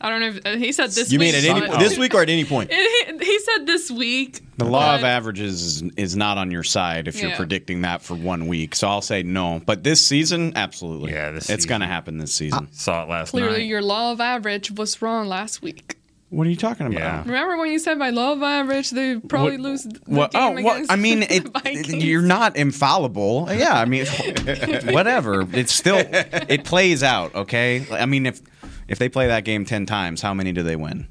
[0.00, 1.32] I don't know if uh, he said this You week.
[1.34, 2.70] mean at any but- this week or at any point?
[2.72, 4.40] It- he, he said this week.
[4.58, 7.36] The law of averages is, is not on your side if you're Yeah.
[7.36, 8.74] predicting that for one week.
[8.76, 9.60] So I'll say no.
[9.64, 11.12] But this season, absolutely.
[11.12, 12.68] Yeah, this it's going to happen this season.
[12.72, 13.42] Saw it last week.
[13.44, 15.93] Clearly, your law of average was wrong last week.
[16.34, 17.26] What are you talking about?
[17.26, 20.54] Remember when you said by law of average they probably What- lose the Well, oh,
[20.54, 21.92] game well, against I mean, it, Vikings?
[22.04, 23.48] you're not infallible.
[23.50, 24.06] Yeah, I mean,
[24.92, 25.46] whatever.
[25.52, 27.34] It's still it plays out.
[27.34, 28.40] Okay, I mean, if
[28.88, 31.08] if they play that game ten times, how many do they win?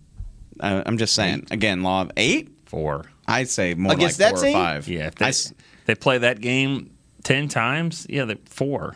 [0.60, 1.48] Uh, I'm just saying.
[1.52, 3.06] Again, law of eight, four.
[3.28, 4.56] I'd say more Against like that four team?
[4.56, 4.88] or five.
[4.88, 5.54] Yeah, if they, I s-
[5.86, 6.92] they play that game
[7.24, 8.96] ten times, yeah, they four.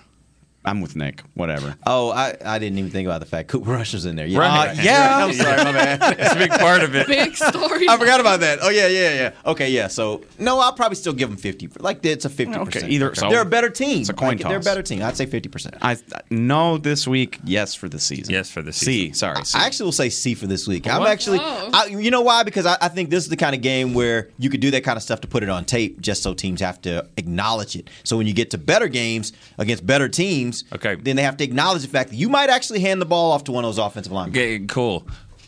[0.65, 1.21] I'm with Nick.
[1.33, 1.75] Whatever.
[1.85, 4.25] Oh, I, I didn't even think about the fact Cooper Rush was in there.
[4.25, 4.77] Yeah, Right.
[4.77, 5.25] Uh, Yeah.
[5.25, 5.99] I'm sorry, my bad.
[6.01, 7.07] That's a big part of it.
[7.17, 7.87] Big story.
[7.87, 8.59] I forgot about that.
[8.61, 9.31] Oh yeah, yeah, yeah.
[9.45, 9.87] Okay, yeah.
[9.87, 11.69] So no, I'll probably still give them fifty.
[11.79, 12.83] Like it's a fifty percent.
[12.83, 14.01] Okay, either- so- they're a better team.
[14.01, 15.01] It's a coin Like, They're a better team.
[15.03, 15.75] I'd say fifty percent.
[15.81, 15.97] I
[16.29, 17.39] no this week.
[17.45, 18.33] Yes for the season.
[18.33, 19.13] Yes for the C.
[19.13, 19.43] Sorry.
[19.45, 19.57] C.
[19.57, 20.85] I actually will say C for this week.
[20.87, 21.69] I'm actually, Oh.
[21.73, 22.43] I, you know why?
[22.43, 24.83] Because I, I think this is the kind of game where you could do that
[24.83, 27.89] kind of stuff to put it on tape, just so teams have to acknowledge it.
[28.03, 31.43] So when you get to better games against better teams, okay, then they have to
[31.43, 33.77] acknowledge the fact that you might actually hand the ball off to one of those
[33.83, 34.31] offensive linemen.
[34.37, 35.07] Okay, cool.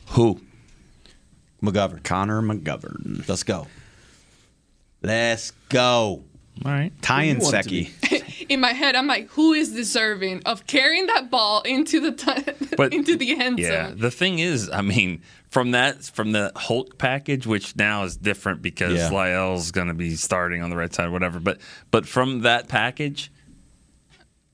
[0.09, 0.39] Who?
[1.61, 2.03] McGovern.
[2.03, 3.27] Connor McGovern.
[3.27, 3.67] Let's go.
[5.01, 6.23] Let's go.
[6.65, 6.91] All right.
[7.01, 7.85] Ty Who and you want it to be?
[7.85, 8.45] Seki.
[8.49, 12.75] In my head, I'm like, who is deserving of carrying that ball into the t-
[12.77, 13.71] But- into the end zone?
[13.71, 13.91] Yeah.
[13.95, 18.61] The thing is, I mean, from that from the Hulk package, which now is different
[18.61, 19.09] because Yeah.
[19.09, 21.39] La'el's going to be starting on the right side, whatever.
[21.39, 21.59] But
[21.91, 23.31] but from that package.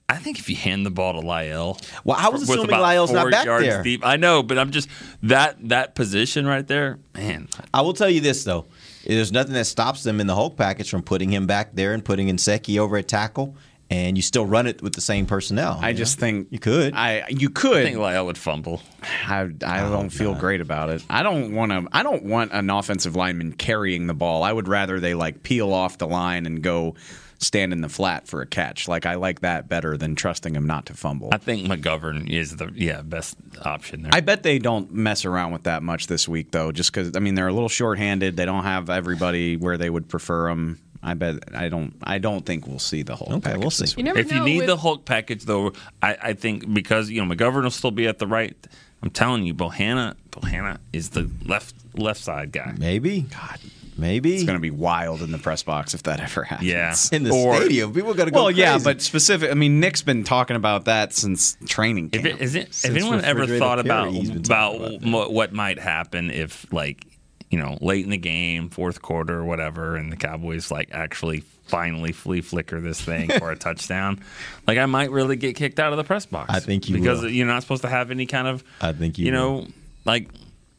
[0.08, 2.84] I think if you hand the ball to La'el, Well, I was with assuming about
[2.84, 3.82] La'el's not back yards there.
[3.82, 4.06] Deep.
[4.06, 4.88] I know, but I'm just
[5.24, 7.48] that that position right there, man.
[7.74, 8.66] I will tell you this though.
[9.06, 12.04] There's nothing that stops them in the Hulk package from putting him back there and
[12.04, 13.56] putting Nsekhe over at tackle,
[13.90, 15.80] and you still run it with the same personnel.
[15.82, 16.22] I just know?
[16.22, 16.94] think you could.
[16.94, 17.78] I you could.
[17.78, 18.82] I think La'el would fumble.
[19.02, 21.04] I, I oh, don't feel great about it.
[21.10, 21.88] I don't want to.
[21.92, 24.44] I don't want an offensive lineman carrying the ball.
[24.44, 26.96] I would rather they like peel off the line and go
[27.40, 28.88] stand in the flat for a catch.
[28.88, 31.30] Like I like that better than trusting him not to fumble.
[31.32, 34.12] I think McGovern is the yeah best option there.
[34.14, 37.20] I bet they don't mess around with that much this week, though, just because I
[37.20, 38.38] mean they're a little shorthanded.
[38.38, 40.80] They don't have everybody where they would prefer them.
[41.04, 41.94] I bet I don't.
[42.04, 43.34] I don't think we'll see the whole.
[43.36, 44.02] Okay, we'll see.
[44.02, 47.32] You if you need with- the Hulk package, though, I, I think because you know
[47.32, 48.56] McGovern will still be at the right.
[49.04, 52.74] I'm telling you, Bohanna, Bohanna is the left left side guy.
[52.78, 53.22] Maybe.
[53.22, 53.60] God.
[53.98, 54.36] Maybe.
[54.36, 56.68] It's going to be wild in the press box if that ever happens.
[56.70, 56.96] Yeah.
[57.12, 57.94] in the Or- stadium.
[57.94, 59.50] People are going to go Well, yeah, but specific.
[59.52, 62.36] I mean, Nick's been talking about that since training If camp.
[62.40, 65.32] it, is it, Since if anyone ever thought about Perry, he's been about, about what,
[65.34, 67.06] what might happen if like
[67.52, 71.42] you know late in the game, fourth quarter or whatever, and the Cowboys like actually
[71.68, 74.20] finally flea flicker this thing for a touchdown,
[74.68, 76.50] like I might really get kicked out of the press box.
[76.54, 77.30] I think you because will.
[77.30, 79.62] you're not supposed to have any kind of I think you you will.
[79.62, 79.68] know
[80.06, 80.28] like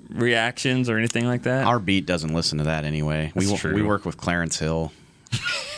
[0.09, 1.67] reactions or anything like that.
[1.67, 3.33] Our beat doesn't listen to that anyway.
[3.35, 3.75] We true.
[3.75, 4.93] we work with Clarence Hill.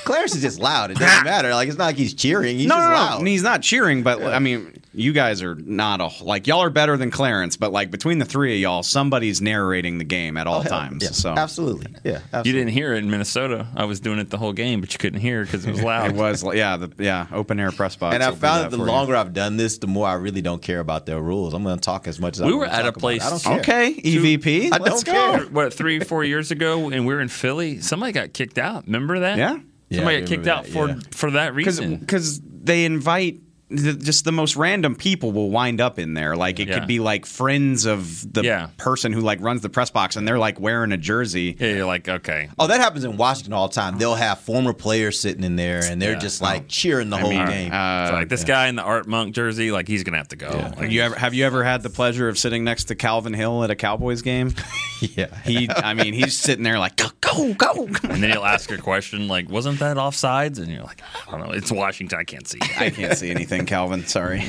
[0.04, 0.90] Clarence is just loud.
[0.90, 1.50] It doesn't matter.
[1.50, 2.58] Like it's not like he's cheering.
[2.58, 3.26] He's no, just no, no, loud.
[3.26, 6.96] he's not cheering, but I mean, you guys are not a like y'all are better
[6.96, 10.60] than Clarence, but like between the three of y'all, somebody's narrating the game at all
[10.60, 11.02] Oh, times.
[11.04, 11.94] yeah, so absolutely.
[12.04, 12.16] Yeah.
[12.32, 12.50] Absolutely.
[12.50, 13.66] you didn't hear it in Minnesota.
[13.76, 15.82] I was doing it the whole game, but you couldn't hear it because it was
[15.84, 16.10] loud.
[16.10, 18.14] it was yeah, the, yeah, open air press box.
[18.14, 18.90] And I found that that the for you.
[18.92, 21.54] longer I've done this, the more I really don't care about their rules.
[21.54, 23.24] I'm going to talk as much as I We wanna were at talk a place-
[23.24, 23.84] I don't care.
[23.86, 24.72] Okay, EVP.
[24.72, 25.40] I don't care.
[25.46, 27.80] what three, four years ago, and we were in Philly.
[27.80, 28.84] Somebody got kicked out.
[28.86, 29.38] Remember that?
[29.38, 29.58] Yeah.
[29.90, 30.96] Yeah, Somebody I got kicked out that, for yeah.
[31.12, 31.96] for that reason.
[31.96, 33.40] because they invite
[33.70, 36.36] the, just the most random people will wind up in there.
[36.36, 36.78] Like it Yeah.
[36.78, 38.68] could be like friends of the Yeah.
[38.78, 41.56] person who like runs the press box, and they're like wearing a jersey.
[41.58, 43.98] yeah, you're like, okay, Oh, that happens in Washington all the time.
[43.98, 46.18] They'll have former players sitting in there, and they're Yeah.
[46.18, 47.72] just like cheering the whole mean, game.
[47.72, 50.36] uh, So, like this guy in the Art Monk jersey, like he's gonna have to
[50.36, 50.48] go.
[50.48, 53.34] Like, Have you ever have you ever had the pleasure of sitting next to Calvin
[53.34, 54.54] Hill at a Cowboys game?
[55.00, 57.86] yeah, He, I mean, he's sitting there like go go go.
[58.04, 61.46] and then he'll ask a question like, "Wasn't that offsides?" And you're like, "I don't
[61.46, 61.52] know.
[61.52, 62.18] It's Washington.
[62.18, 64.06] I can't see." I can't see anything, Calvin.
[64.06, 64.44] Sorry.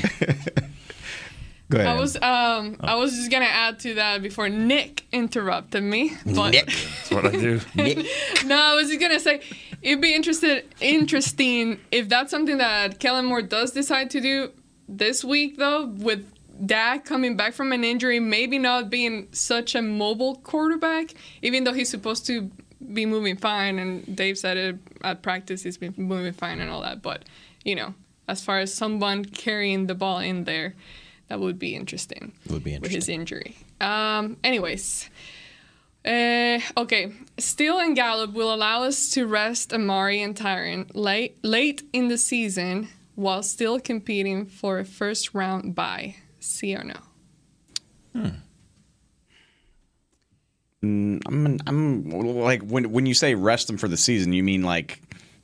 [1.70, 1.86] Go ahead.
[1.86, 6.12] I was um I was just gonna add to that before Nick interrupted me.
[6.26, 6.66] But Nick.
[6.66, 7.60] That's what I do.
[8.44, 9.40] no, I was just gonna say
[9.80, 14.50] it'd be interested interesting if that's something that Kellen Moore does decide to do
[14.88, 16.26] this week though, with
[16.66, 21.72] Dak coming back from an injury, maybe not being such a mobile quarterback, even though
[21.72, 22.50] he's supposed to
[22.92, 26.82] be moving fine and Dave said it at practice he's been moving fine and all
[26.82, 27.02] that.
[27.02, 27.24] But,
[27.64, 27.94] you know,
[28.30, 30.74] as far as someone carrying the ball in there,
[31.28, 32.32] that would be interesting.
[32.48, 33.56] Would be With his injury.
[33.80, 35.10] Um, anyways.
[36.02, 41.82] Uh, okay, Steele and Gallup will allow us to rest Amari and Tyron late late
[41.92, 46.16] in the season while still competing for a first round bye.
[46.38, 46.94] See or no?
[50.82, 54.62] Mm, I'm, I'm like when when you say rest them for the season, you mean
[54.62, 55.02] like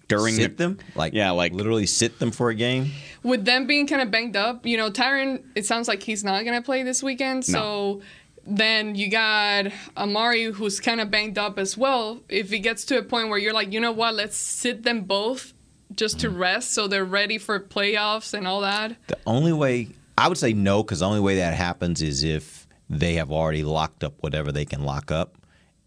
[0.09, 2.90] during sit the, them like yeah, like literally sit them for a game.
[3.22, 6.44] With them being kind of banged up, you know, Tyron, it sounds like he's not
[6.44, 7.44] going to play this weekend.
[7.44, 8.02] So
[8.46, 12.22] then you got Amari, who's kind of banged up as well.
[12.28, 15.02] If it gets to a point where you're like, you know what, let's sit them
[15.02, 15.52] both
[15.94, 16.38] just to mm-hmm.
[16.38, 18.96] rest so they're ready for playoffs and all that.
[19.09, 22.66] The only way I would say no, because the only way that happens is if
[22.88, 25.36] they have already locked up whatever they can lock up,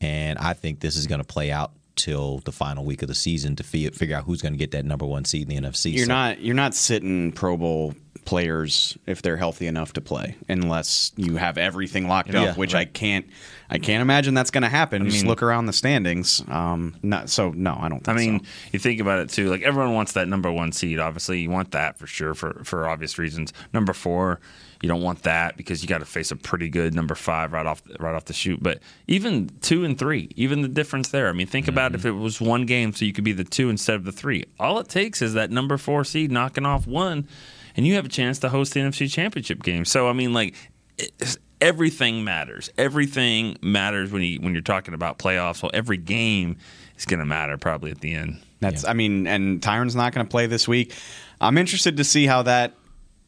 [0.01, 3.16] and I think this is going to play out till the final week of the
[3.16, 5.68] season to fi- figure out who's going to get that number one seed in the
[5.70, 5.93] NFC.
[5.93, 7.93] You're So- not you're not sitting Pro Bowl
[8.26, 12.74] players if they're healthy enough to play unless you have everything locked Yeah, up, which
[12.76, 12.82] right.
[12.88, 13.26] I can't
[13.72, 15.06] I can't imagine that's going to happen.
[15.06, 16.41] Just mean- look around the standings.
[16.47, 18.08] Um, not so no, I don't.
[18.08, 18.45] I mean, so.
[18.74, 19.50] you think about it too.
[19.50, 21.00] Like everyone wants that number one seed.
[21.00, 23.52] Obviously, you want that for sure for for obvious reasons.
[23.74, 24.39] Number four,
[24.82, 27.66] you don't want that because you got to face a pretty good number five right
[27.66, 28.62] off right off the shoot.
[28.62, 31.28] But even two and three, even the difference there.
[31.28, 32.18] I mean, think about if mm-hmm.
[32.18, 34.46] it was one game, so you could be the two instead of the three.
[34.60, 37.28] All it takes is that number four seed knocking off one,
[37.76, 39.86] and you have a chance to host the NFC Championship game.
[39.86, 40.56] So I mean, like.
[40.98, 42.70] It's, Everything matters.
[42.78, 45.58] Everything matters when you when you're talking about playoffs.
[45.58, 46.56] So every game
[46.98, 48.40] is going to matter probably at the end.
[48.62, 50.94] That's I mean, and Tyron's not going to play this week.
[51.42, 52.76] I'm interested to see how that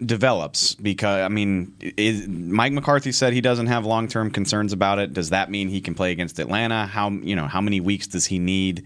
[0.04, 4.99] develops because I mean, is, Mike McCarthy said he doesn't have long term concerns about
[4.99, 5.14] it.
[5.14, 6.86] Does that mean he can play against Atlanta?
[6.86, 8.86] How you know how many weeks does he need?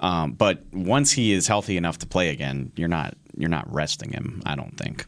[0.00, 4.12] Um, but once he is healthy enough to play again, you're not you're not resting
[4.12, 4.42] him.
[4.46, 5.06] I don't think.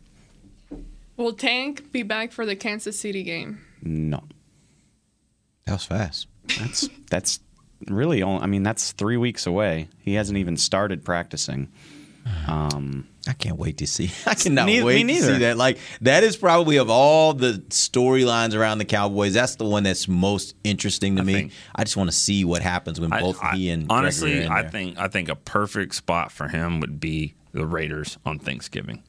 [1.16, 3.60] Will Tank be back for the Kansas City game?
[3.82, 4.22] No,
[5.64, 6.26] that was fast.
[6.58, 7.40] That's that's
[7.86, 8.42] really only.
[8.42, 9.88] I mean, that's three weeks away.
[10.00, 11.68] He hasn't even started practicing.
[12.48, 14.10] Um, I can't wait to see.
[14.26, 15.56] I cannot wait to see that.
[15.56, 20.08] Like that is probably of all the storylines around the Cowboys, that's the one that's
[20.08, 21.50] most interesting to me.
[21.74, 24.62] I just want to see what happens when I- both I- he and honestly, I
[24.68, 29.02] think I think a perfect spot for him would be the Raiders on Thanksgiving.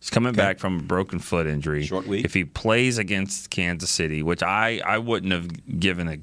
[0.00, 1.84] He's coming back from a broken foot injury.
[1.84, 2.24] Short week.
[2.24, 6.16] If he plays against Kansas City, which I, I wouldn't have given a,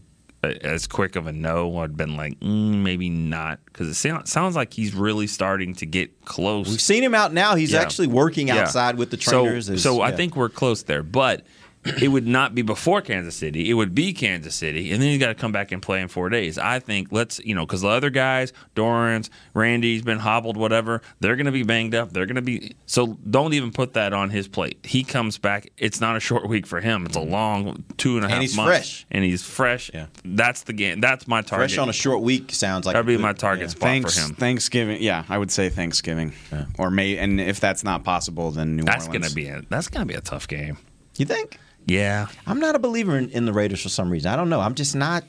[0.47, 4.27] a as quick of a no, I'd been like mm, maybe not because it sound,
[4.27, 6.67] sounds like he's really starting to get close.
[6.69, 7.55] We've seen him out now.
[7.55, 7.81] He's Yeah.
[7.81, 8.61] actually working Yeah.
[8.61, 9.69] outside with the So- trainers.
[9.69, 11.45] Is- So, I think we're close there, but
[11.85, 13.69] it would not be before Kansas City.
[13.69, 16.07] It would be Kansas City, and then he's got to come back and play in
[16.07, 16.57] four days.
[16.57, 21.01] I think let's you know because the other guys, Dorans, Randy's been hobbled, whatever.
[21.19, 22.11] They're going to be banged up.
[22.11, 23.17] They're going to be so.
[23.29, 24.79] Don't even put that on his plate.
[24.83, 25.69] He comes back.
[25.77, 27.05] It's not a short week for him.
[27.05, 27.31] It's a mm-hmm.
[27.31, 29.05] long two and a half And he's months, fresh.
[29.11, 29.91] and he's fresh.
[29.93, 30.07] Yeah.
[30.25, 30.99] That's the game.
[30.99, 31.71] That's my target.
[31.71, 33.69] fresh on a short week sounds like That'd be good- my target yeah.
[33.69, 34.35] spot Thanks, for him.
[34.35, 35.01] Thanksgiving.
[35.01, 36.33] Yeah, I would say Thanksgiving,
[36.77, 37.17] or May.
[37.17, 39.25] And if that's not possible, then New That's Orleans.
[39.25, 40.77] gonna be a that's gonna be a tough game.
[41.17, 41.57] You think?
[41.87, 42.27] Yeah.
[42.45, 44.31] I'm not a believer in, in the Raiders for some reason.
[44.31, 44.59] I don't know.
[44.59, 45.23] I'm just not.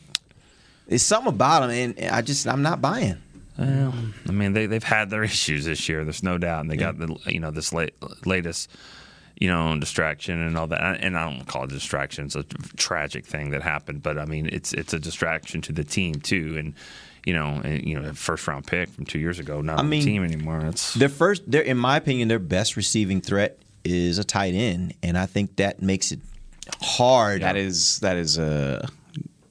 [0.88, 3.18] It's something about them, and I just I'm not buying.
[3.59, 3.94] Well,
[4.28, 6.04] I mean, they they've had their issues this year.
[6.04, 7.94] There's no doubt, and they got the you know this late,
[8.24, 8.70] latest
[9.38, 11.00] you know distraction and all that.
[11.00, 12.44] And I don't call it a distraction; it's a
[12.76, 14.02] tragic thing that happened.
[14.02, 16.56] But I mean, it's it's a distraction to the team too.
[16.59, 16.74] And
[17.26, 19.90] you know, and, you know, first round pick from two years ago, not I on
[19.90, 20.64] mean, the team anymore.
[20.66, 24.94] It's Their first, their in my opinion, their best receiving threat is a tight end,
[25.02, 26.20] and I think that makes it
[26.80, 27.42] hard.
[27.42, 28.88] That is that is a.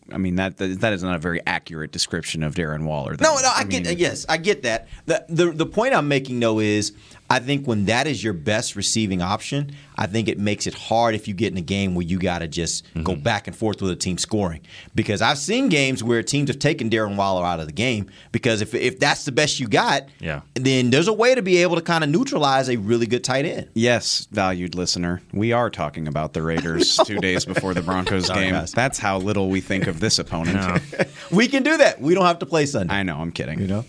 [0.09, 3.18] I mean that that is not a very accurate description of Darren Waller.
[3.20, 4.88] No, no, I, get yes, I get that.
[5.05, 6.93] The, the the point I'm making though is
[7.30, 11.13] I think when that is your best receiving option, I think it makes it hard
[11.13, 13.21] if you get in a game where you got to just go Mm-hmm.
[13.23, 14.61] back and forth with a team scoring.
[14.95, 18.61] Because I've seen games where teams have taken Darren Waller out of the game because
[18.61, 20.41] if if that's the best you got, yeah.
[20.55, 23.45] then there's a way to be able to kind of neutralize a really good tight
[23.45, 23.67] end.
[23.73, 28.45] Yes, valued listener, we are talking about the Raiders two days before the Broncos Sorry,
[28.45, 28.53] game.
[28.53, 28.71] guys.
[28.71, 30.82] That's how little we think of this opponent.
[31.32, 31.99] we can do that.
[31.99, 32.93] We don't have to play Sunday.
[32.93, 33.17] I know.
[33.17, 33.59] I'm kidding.
[33.59, 33.86] You know.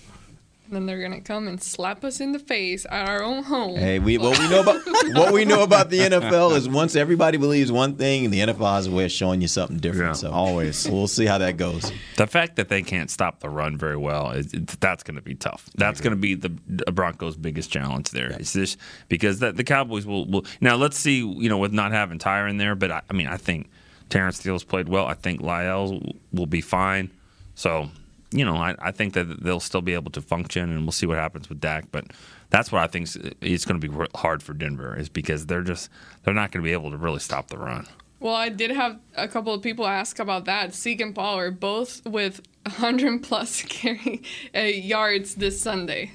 [0.70, 3.76] Then they're gonna come and slap us in the face at our own home.
[3.76, 4.80] Hey, we what we know about
[5.14, 8.74] what we know about the NFL is once everybody believes one thing, and the NFL
[8.74, 10.16] has a way of showing you something different.
[10.16, 11.90] So always, we'll see how that goes.
[12.16, 15.34] The fact that they can't stop the run very well is that's going to be
[15.34, 15.70] tough.
[15.76, 16.50] That's going to be the
[16.92, 18.30] Broncos' biggest challenge there.
[18.32, 20.76] It's just because the, the Cowboys will, will now.
[20.76, 23.36] Let's see, you know, with not having Tyre in there, but I, I mean, I
[23.36, 23.70] think
[24.10, 25.06] Terence Steele's played well.
[25.06, 27.10] I think La'el will be fine.
[27.54, 27.90] So
[28.30, 31.06] you know, I, I think that they'll still be able to function, and we'll see
[31.06, 31.90] what happens with Dak.
[31.90, 32.06] But
[32.50, 33.08] that's what I think
[33.40, 35.90] is going to be hard for Denver, is because they're just
[36.24, 37.86] they're not going to be able to really stop the run.
[38.20, 40.74] Well, I did have a couple of people ask about that.
[40.74, 44.22] Zeke and Pollard both with 100 plus carry
[44.54, 46.12] uh, yards this Sunday.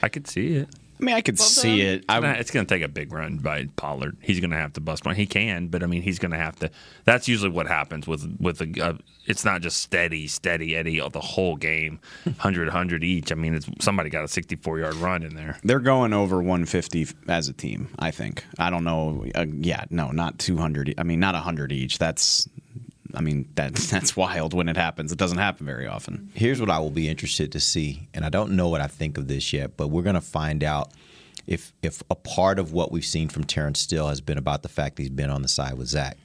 [0.00, 0.68] I could see it.
[1.00, 2.04] I mean, I could see it.
[2.08, 4.16] I, it's going to take a big run by Pollard.
[4.20, 5.14] He's going to have to bust one.
[5.14, 6.70] He can, but I mean, he's going to have to.
[7.04, 8.84] That's usually what happens with with a.
[8.84, 8.94] Uh,
[9.26, 13.30] it's not just steady, steady Eddie the whole game, 100, 100 each.
[13.30, 15.58] I mean, it's somebody got a 64 yard run in there.
[15.62, 17.88] They're going over 150 as a team.
[17.98, 18.44] I think.
[18.58, 19.26] I don't know.
[19.34, 20.94] Uh, yeah, no, not 200.
[20.98, 21.98] I mean, not 100 each.
[21.98, 22.48] That's
[23.14, 25.12] I mean, that that's wild when it happens.
[25.12, 26.30] It doesn't happen very often.
[26.34, 29.18] Here's what I will be interested to see, and I don't know what I think
[29.18, 30.92] of this yet, but we're going to find out
[31.46, 34.68] if if a part of what we've seen from Terence Steele has been about the
[34.68, 36.16] fact he's been on the side with Zach,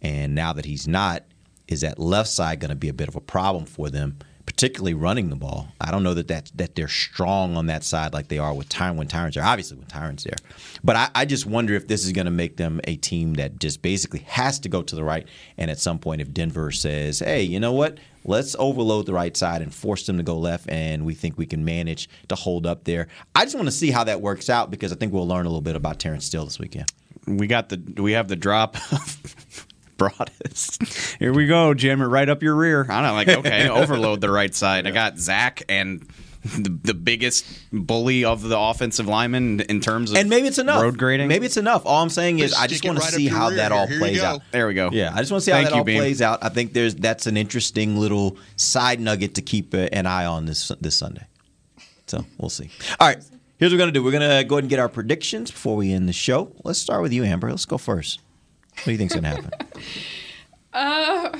[0.00, 1.24] and now that he's not,
[1.68, 4.18] is that left side going to be a bit of a problem for them?
[4.52, 5.68] Particularly running the ball.
[5.80, 8.68] I don't know that that, that they're strong on that side like they are with
[8.68, 9.44] Tyron when Tyron's there.
[9.44, 10.36] Obviously, when Tyron's there,
[10.84, 13.58] but I, I just wonder if this is going to make them a team that
[13.58, 15.26] just basically has to go to the right.
[15.56, 17.98] And at some point, if Denver says, "Hey, you know what?
[18.24, 21.46] Let's overload the right side and force them to go left, and we think we
[21.46, 24.70] can manage to hold up there." I just want to see how that works out
[24.70, 26.92] because I think we'll learn a little bit about Terence Steele this weekend.
[27.26, 28.76] We got the we have the drop
[29.96, 31.16] Broadus.
[31.18, 32.86] Here we go, jam it right up your rear.
[32.88, 34.86] I'm like, okay, overload the right side.
[34.86, 36.06] I got Zach and
[36.44, 40.82] the, the biggest bully of the offensive lineman in terms of and maybe it's enough
[40.82, 41.28] road grading.
[41.28, 41.86] Maybe it's enough.
[41.86, 44.42] All I'm saying is I just want to see how that all plays out.
[44.50, 44.90] There we go.
[44.92, 45.98] Yeah, I just want to see how Thank that you, all Beam.
[45.98, 46.42] plays out.
[46.42, 50.72] I think there's that's an interesting little side nugget to keep an eye on this
[50.80, 51.26] this Sunday.
[52.06, 52.70] So we'll see.
[52.98, 53.22] All right,
[53.58, 54.02] here's what we're gonna do.
[54.02, 56.52] We're gonna go ahead and get our predictions before we end the show.
[56.64, 57.50] Let's start with you, Amber.
[57.50, 58.20] Let's go first.
[58.76, 59.50] What do you think's gonna happen?
[60.74, 61.38] Uh,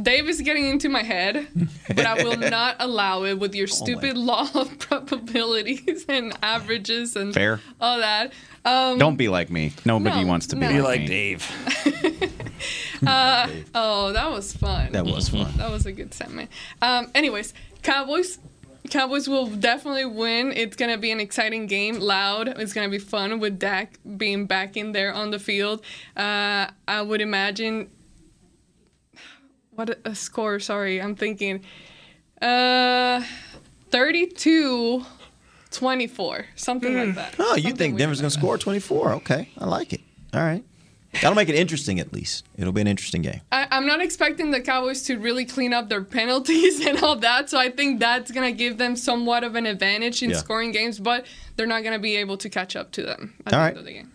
[0.00, 1.48] Dave is getting into my head,
[1.88, 7.34] but I will not allow it with your stupid law of probabilities and averages and
[7.34, 7.60] Fair.
[7.80, 8.32] all that.
[8.64, 9.72] Um, Don't be like me.
[9.84, 10.68] Nobody no, wants to be no.
[10.68, 11.06] like, Be like me.
[11.08, 11.52] Dave.
[13.06, 14.92] Uh, oh, that was fun.
[14.92, 15.52] That was fun.
[15.56, 16.50] That was a good segment.
[16.80, 18.38] Um, anyways, Cowboys.
[18.90, 20.52] Cowboys will definitely win.
[20.52, 22.48] It's gonna be an exciting game, loud.
[22.48, 25.82] It's gonna be fun with Dak being back in there on the field.
[26.16, 27.90] Uh, I would imagine.
[29.70, 30.60] What a- score?
[30.60, 31.64] Sorry, I'm thinking.
[32.40, 33.22] Uh,
[33.90, 35.04] 32
[35.70, 37.34] 24, something like that.
[37.38, 39.12] Oh, you think Denver's gonna score 24?
[39.14, 40.02] Okay, I like it.
[40.32, 40.62] All right,
[41.14, 42.44] that'll make it interesting at least.
[42.56, 43.40] It'll be an interesting game.
[43.52, 47.50] I, I'm not expecting the Cowboys to really clean up their penalties and all that,
[47.50, 50.36] so I think that's gonna give them somewhat of an advantage in Yeah.
[50.36, 53.58] scoring games, but they're not gonna be able to catch up to them at All
[53.58, 53.68] the right.
[53.70, 54.10] end of the game.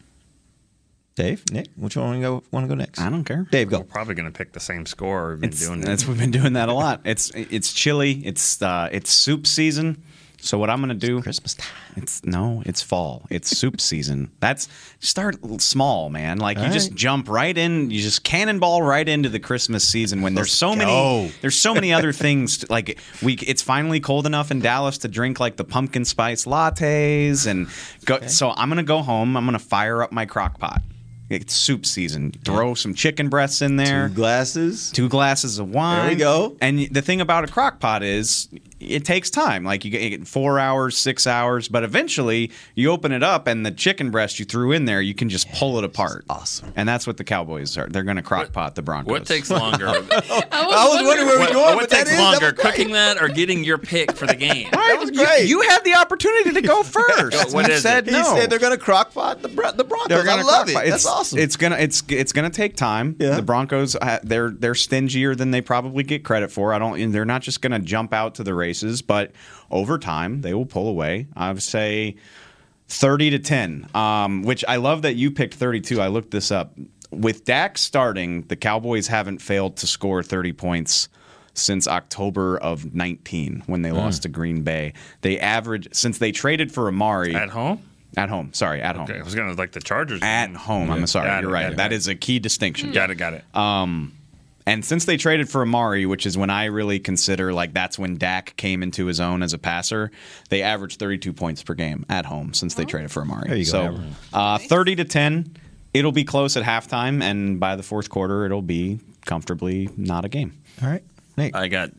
[1.16, 2.44] Dave, Nick, which one want to go?
[2.52, 3.02] Want to go next?
[3.02, 3.46] I don't care.
[3.52, 3.80] Dave, go.
[3.80, 5.32] We're probably going to pick the same score.
[5.32, 7.02] We've been It's, doing that's we've been doing that a lot.
[7.04, 8.26] It's it's chilly.
[8.26, 10.02] It's uh, it's soup season.
[10.42, 11.22] So what I'm gonna do?
[11.22, 11.68] Christmas time.
[11.98, 13.26] It's no, it's fall.
[13.30, 14.32] It's soup season.
[14.40, 14.68] That's
[15.00, 16.38] start small, man.
[16.38, 16.98] Like you All just right.
[16.98, 17.92] jump right in.
[17.92, 21.32] You just cannonball right into the Christmas season when there's so many.
[21.42, 22.60] There's so many other things.
[22.60, 26.46] To, like we, it's finally cold enough in Dallas to drink like the pumpkin spice
[26.46, 27.68] lattes and
[28.06, 28.20] go.
[28.28, 29.36] So I'm gonna go home.
[29.36, 30.82] I'm gonna fire up my crock pot.
[31.30, 32.32] It's soup season.
[32.44, 34.08] Throw some chicken breasts in there.
[34.10, 34.92] Two glasses.
[34.92, 36.00] Two glasses of wine.
[36.02, 36.58] There we go.
[36.60, 38.48] And the thing about a crock pot is
[38.80, 39.64] it takes time.
[39.64, 43.72] Like you get, four hours, six hours, but eventually you open it up and the
[43.72, 46.26] chicken breast you threw in there, you can just pull it apart.
[46.30, 46.74] Awesome.
[46.76, 47.88] And that's what the Cowboys are.
[47.88, 49.12] They're going to crock pot the Broncos.
[49.12, 49.88] What takes longer?
[49.90, 51.76] I was, I was wondering where what we're going.
[51.76, 54.26] what but that takes is- that longer, was cooking that or getting your pick for
[54.26, 54.70] the game?
[54.72, 55.44] That was great.
[55.48, 57.54] You, you had the opportunity to go first.
[57.54, 58.14] What you is said it?
[58.14, 58.36] He no.
[58.36, 60.08] said they're going to crockpot the the Broncos.
[60.10, 60.74] They're I gonna love it.
[60.74, 60.86] pot.
[60.86, 61.40] That's It's, awesome.
[61.40, 63.16] It's gonna it's it's gonna take time.
[63.20, 63.36] Yeah.
[63.36, 66.74] The Broncos they're they're stingier than they probably get credit for.
[66.74, 67.12] I don't.
[67.12, 69.32] They're not just gonna jump out to the races, but
[69.72, 71.28] over time they will pull away.
[71.36, 72.16] I would say
[72.88, 73.88] thirty to ten.
[73.96, 76.00] Um, which I love that you picked thirty two.
[76.02, 76.74] I looked this up.
[77.12, 81.10] With Dak starting, the Cowboys haven't failed to score thirty points
[81.56, 84.94] since October of 19 when they lost to Green Bay.
[85.22, 87.82] They average since they traded for Amari At home?
[88.16, 88.54] at home.
[88.54, 89.10] Sorry, at home.
[89.10, 90.22] Okay, I was going to like the Chargers.
[90.22, 90.90] At home.
[90.90, 91.28] I'm sorry.
[91.42, 91.76] You're right.
[91.76, 92.94] That is a key distinction.
[92.94, 93.44] Got it, got it.
[93.54, 94.14] Um,
[94.70, 98.18] And since they traded for Amari, which is when I really consider like that's when
[98.18, 100.12] Dak came into his own as a passer,
[100.50, 103.48] they averaged 32 points per game at home since they traded for Amari.
[103.50, 104.04] There you go, so Amber.
[104.32, 105.56] uh, 30 to 10,
[105.96, 110.30] it'll be close at halftime, and by the fourth quarter, it'll be comfortably not a
[110.30, 110.54] game.
[110.84, 111.04] All right.
[111.36, 111.56] Nate.
[111.56, 111.90] I got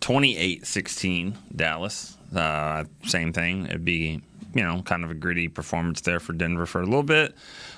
[0.00, 2.16] 28 16 Dallas.
[2.36, 3.64] Uh, same thing.
[3.64, 4.20] It'd be,
[4.54, 7.34] you know, kind of a gritty performance there for Denver for a little bit.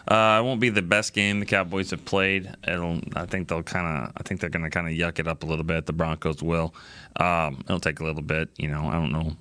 [0.08, 2.50] Uh, it won't be the best game the Cowboys have played.
[2.66, 5.28] It'll, I think they'll kind of, I think they're going to kind of yuck it
[5.28, 5.86] up a little bit.
[5.86, 6.74] The Broncos will.
[7.16, 9.36] Um, it'll take a little bit, you know, I don't know,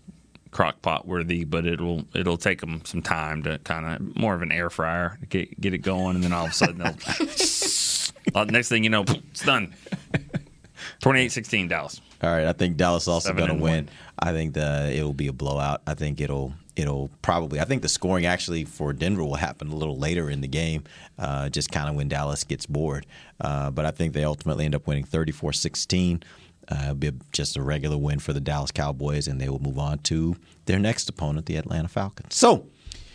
[0.52, 4.42] crock pot worthy, but it'll, it'll take them some time to kind of more of
[4.42, 6.16] an air fryer to get, get it going.
[6.16, 9.74] And then all of a sudden they'll, uh, next thing you know, it's done.
[11.02, 12.02] 28 16 Dallas.
[12.22, 13.86] All right, I think Dallas also going to win.
[13.86, 13.90] one.
[14.20, 15.82] I think the it'll be a blowout.
[15.88, 17.60] I think it'll it'll probably.
[17.60, 20.84] I think the scoring actually for Denver will happen a little later in the game,
[21.18, 23.06] uh, just kind of when Dallas gets bored.
[23.40, 26.24] Uh, but I think they ultimately end up winning 34-16.
[26.72, 29.80] Uh, it'll be just a regular win for the Dallas Cowboys, and they will move
[29.80, 32.36] on to their next opponent, the Atlanta Falcons.
[32.36, 32.68] So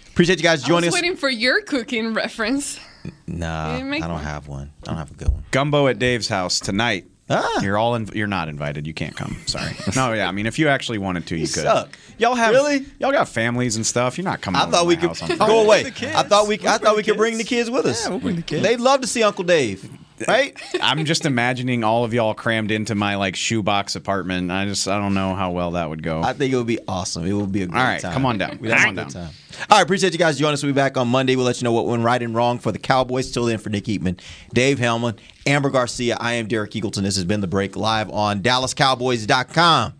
[0.09, 0.65] appreciate you guys joining us.
[0.65, 1.03] I joining was us.
[1.03, 2.81] waiting for your cooking reference.
[3.27, 4.25] Nah, You didn't make I don't one.
[4.25, 4.73] have one.
[4.83, 5.45] I don't have a good one.
[5.51, 7.07] Gumbo at Dave's house tonight.
[7.31, 7.61] Ah.
[7.63, 8.87] You're all in, you're not invited.
[8.87, 9.37] You can't come.
[9.47, 9.73] Sorry.
[9.97, 10.29] No, yeah.
[10.29, 11.63] I mean, if you actually wanted to, you, You could.
[11.63, 11.99] suck.
[12.19, 12.85] Y'all have Really?
[12.99, 14.19] Y'all got families and stuff.
[14.19, 14.61] You're not coming.
[14.61, 15.87] I thought to we my could go away.
[15.87, 16.59] I thought we.
[16.59, 17.69] We'll I thought we the could bring the kids.
[17.69, 18.05] kids with us.
[18.05, 18.63] Yeah, we'll bring the kids.
[18.63, 19.89] They'd love to see Uncle Dave,
[20.29, 20.57] right?
[20.83, 24.51] I'm just imagining all of y'all crammed into my like shoebox apartment.
[24.51, 26.23] I just I don't know how well that would go.
[26.23, 27.27] I think it would be awesome.
[27.27, 28.13] It would be a great all right, time.
[28.13, 28.59] come on down.
[28.61, 29.25] We'd Come have a on good down.
[29.27, 29.35] time.
[29.71, 30.63] All right, appreciate you guys joining us.
[30.63, 31.37] We'll be back on Monday.
[31.37, 33.31] We'll let you know what went right and wrong for the Cowboys.
[33.31, 34.21] Till then, for Nick Eatman,
[34.53, 37.03] Dave Helman, Amber Garcia, I am Derek Eagleton.
[37.03, 39.95] This has been The Break live on DallasCowboys.com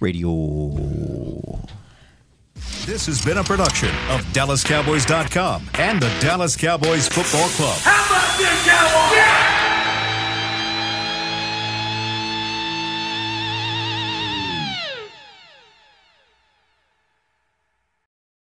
[0.00, 1.58] radio.
[2.86, 7.78] This has been a production of DallasCowboys.com and the Dallas Cowboys Football Club.
[7.82, 9.47] How about this, Cowboys?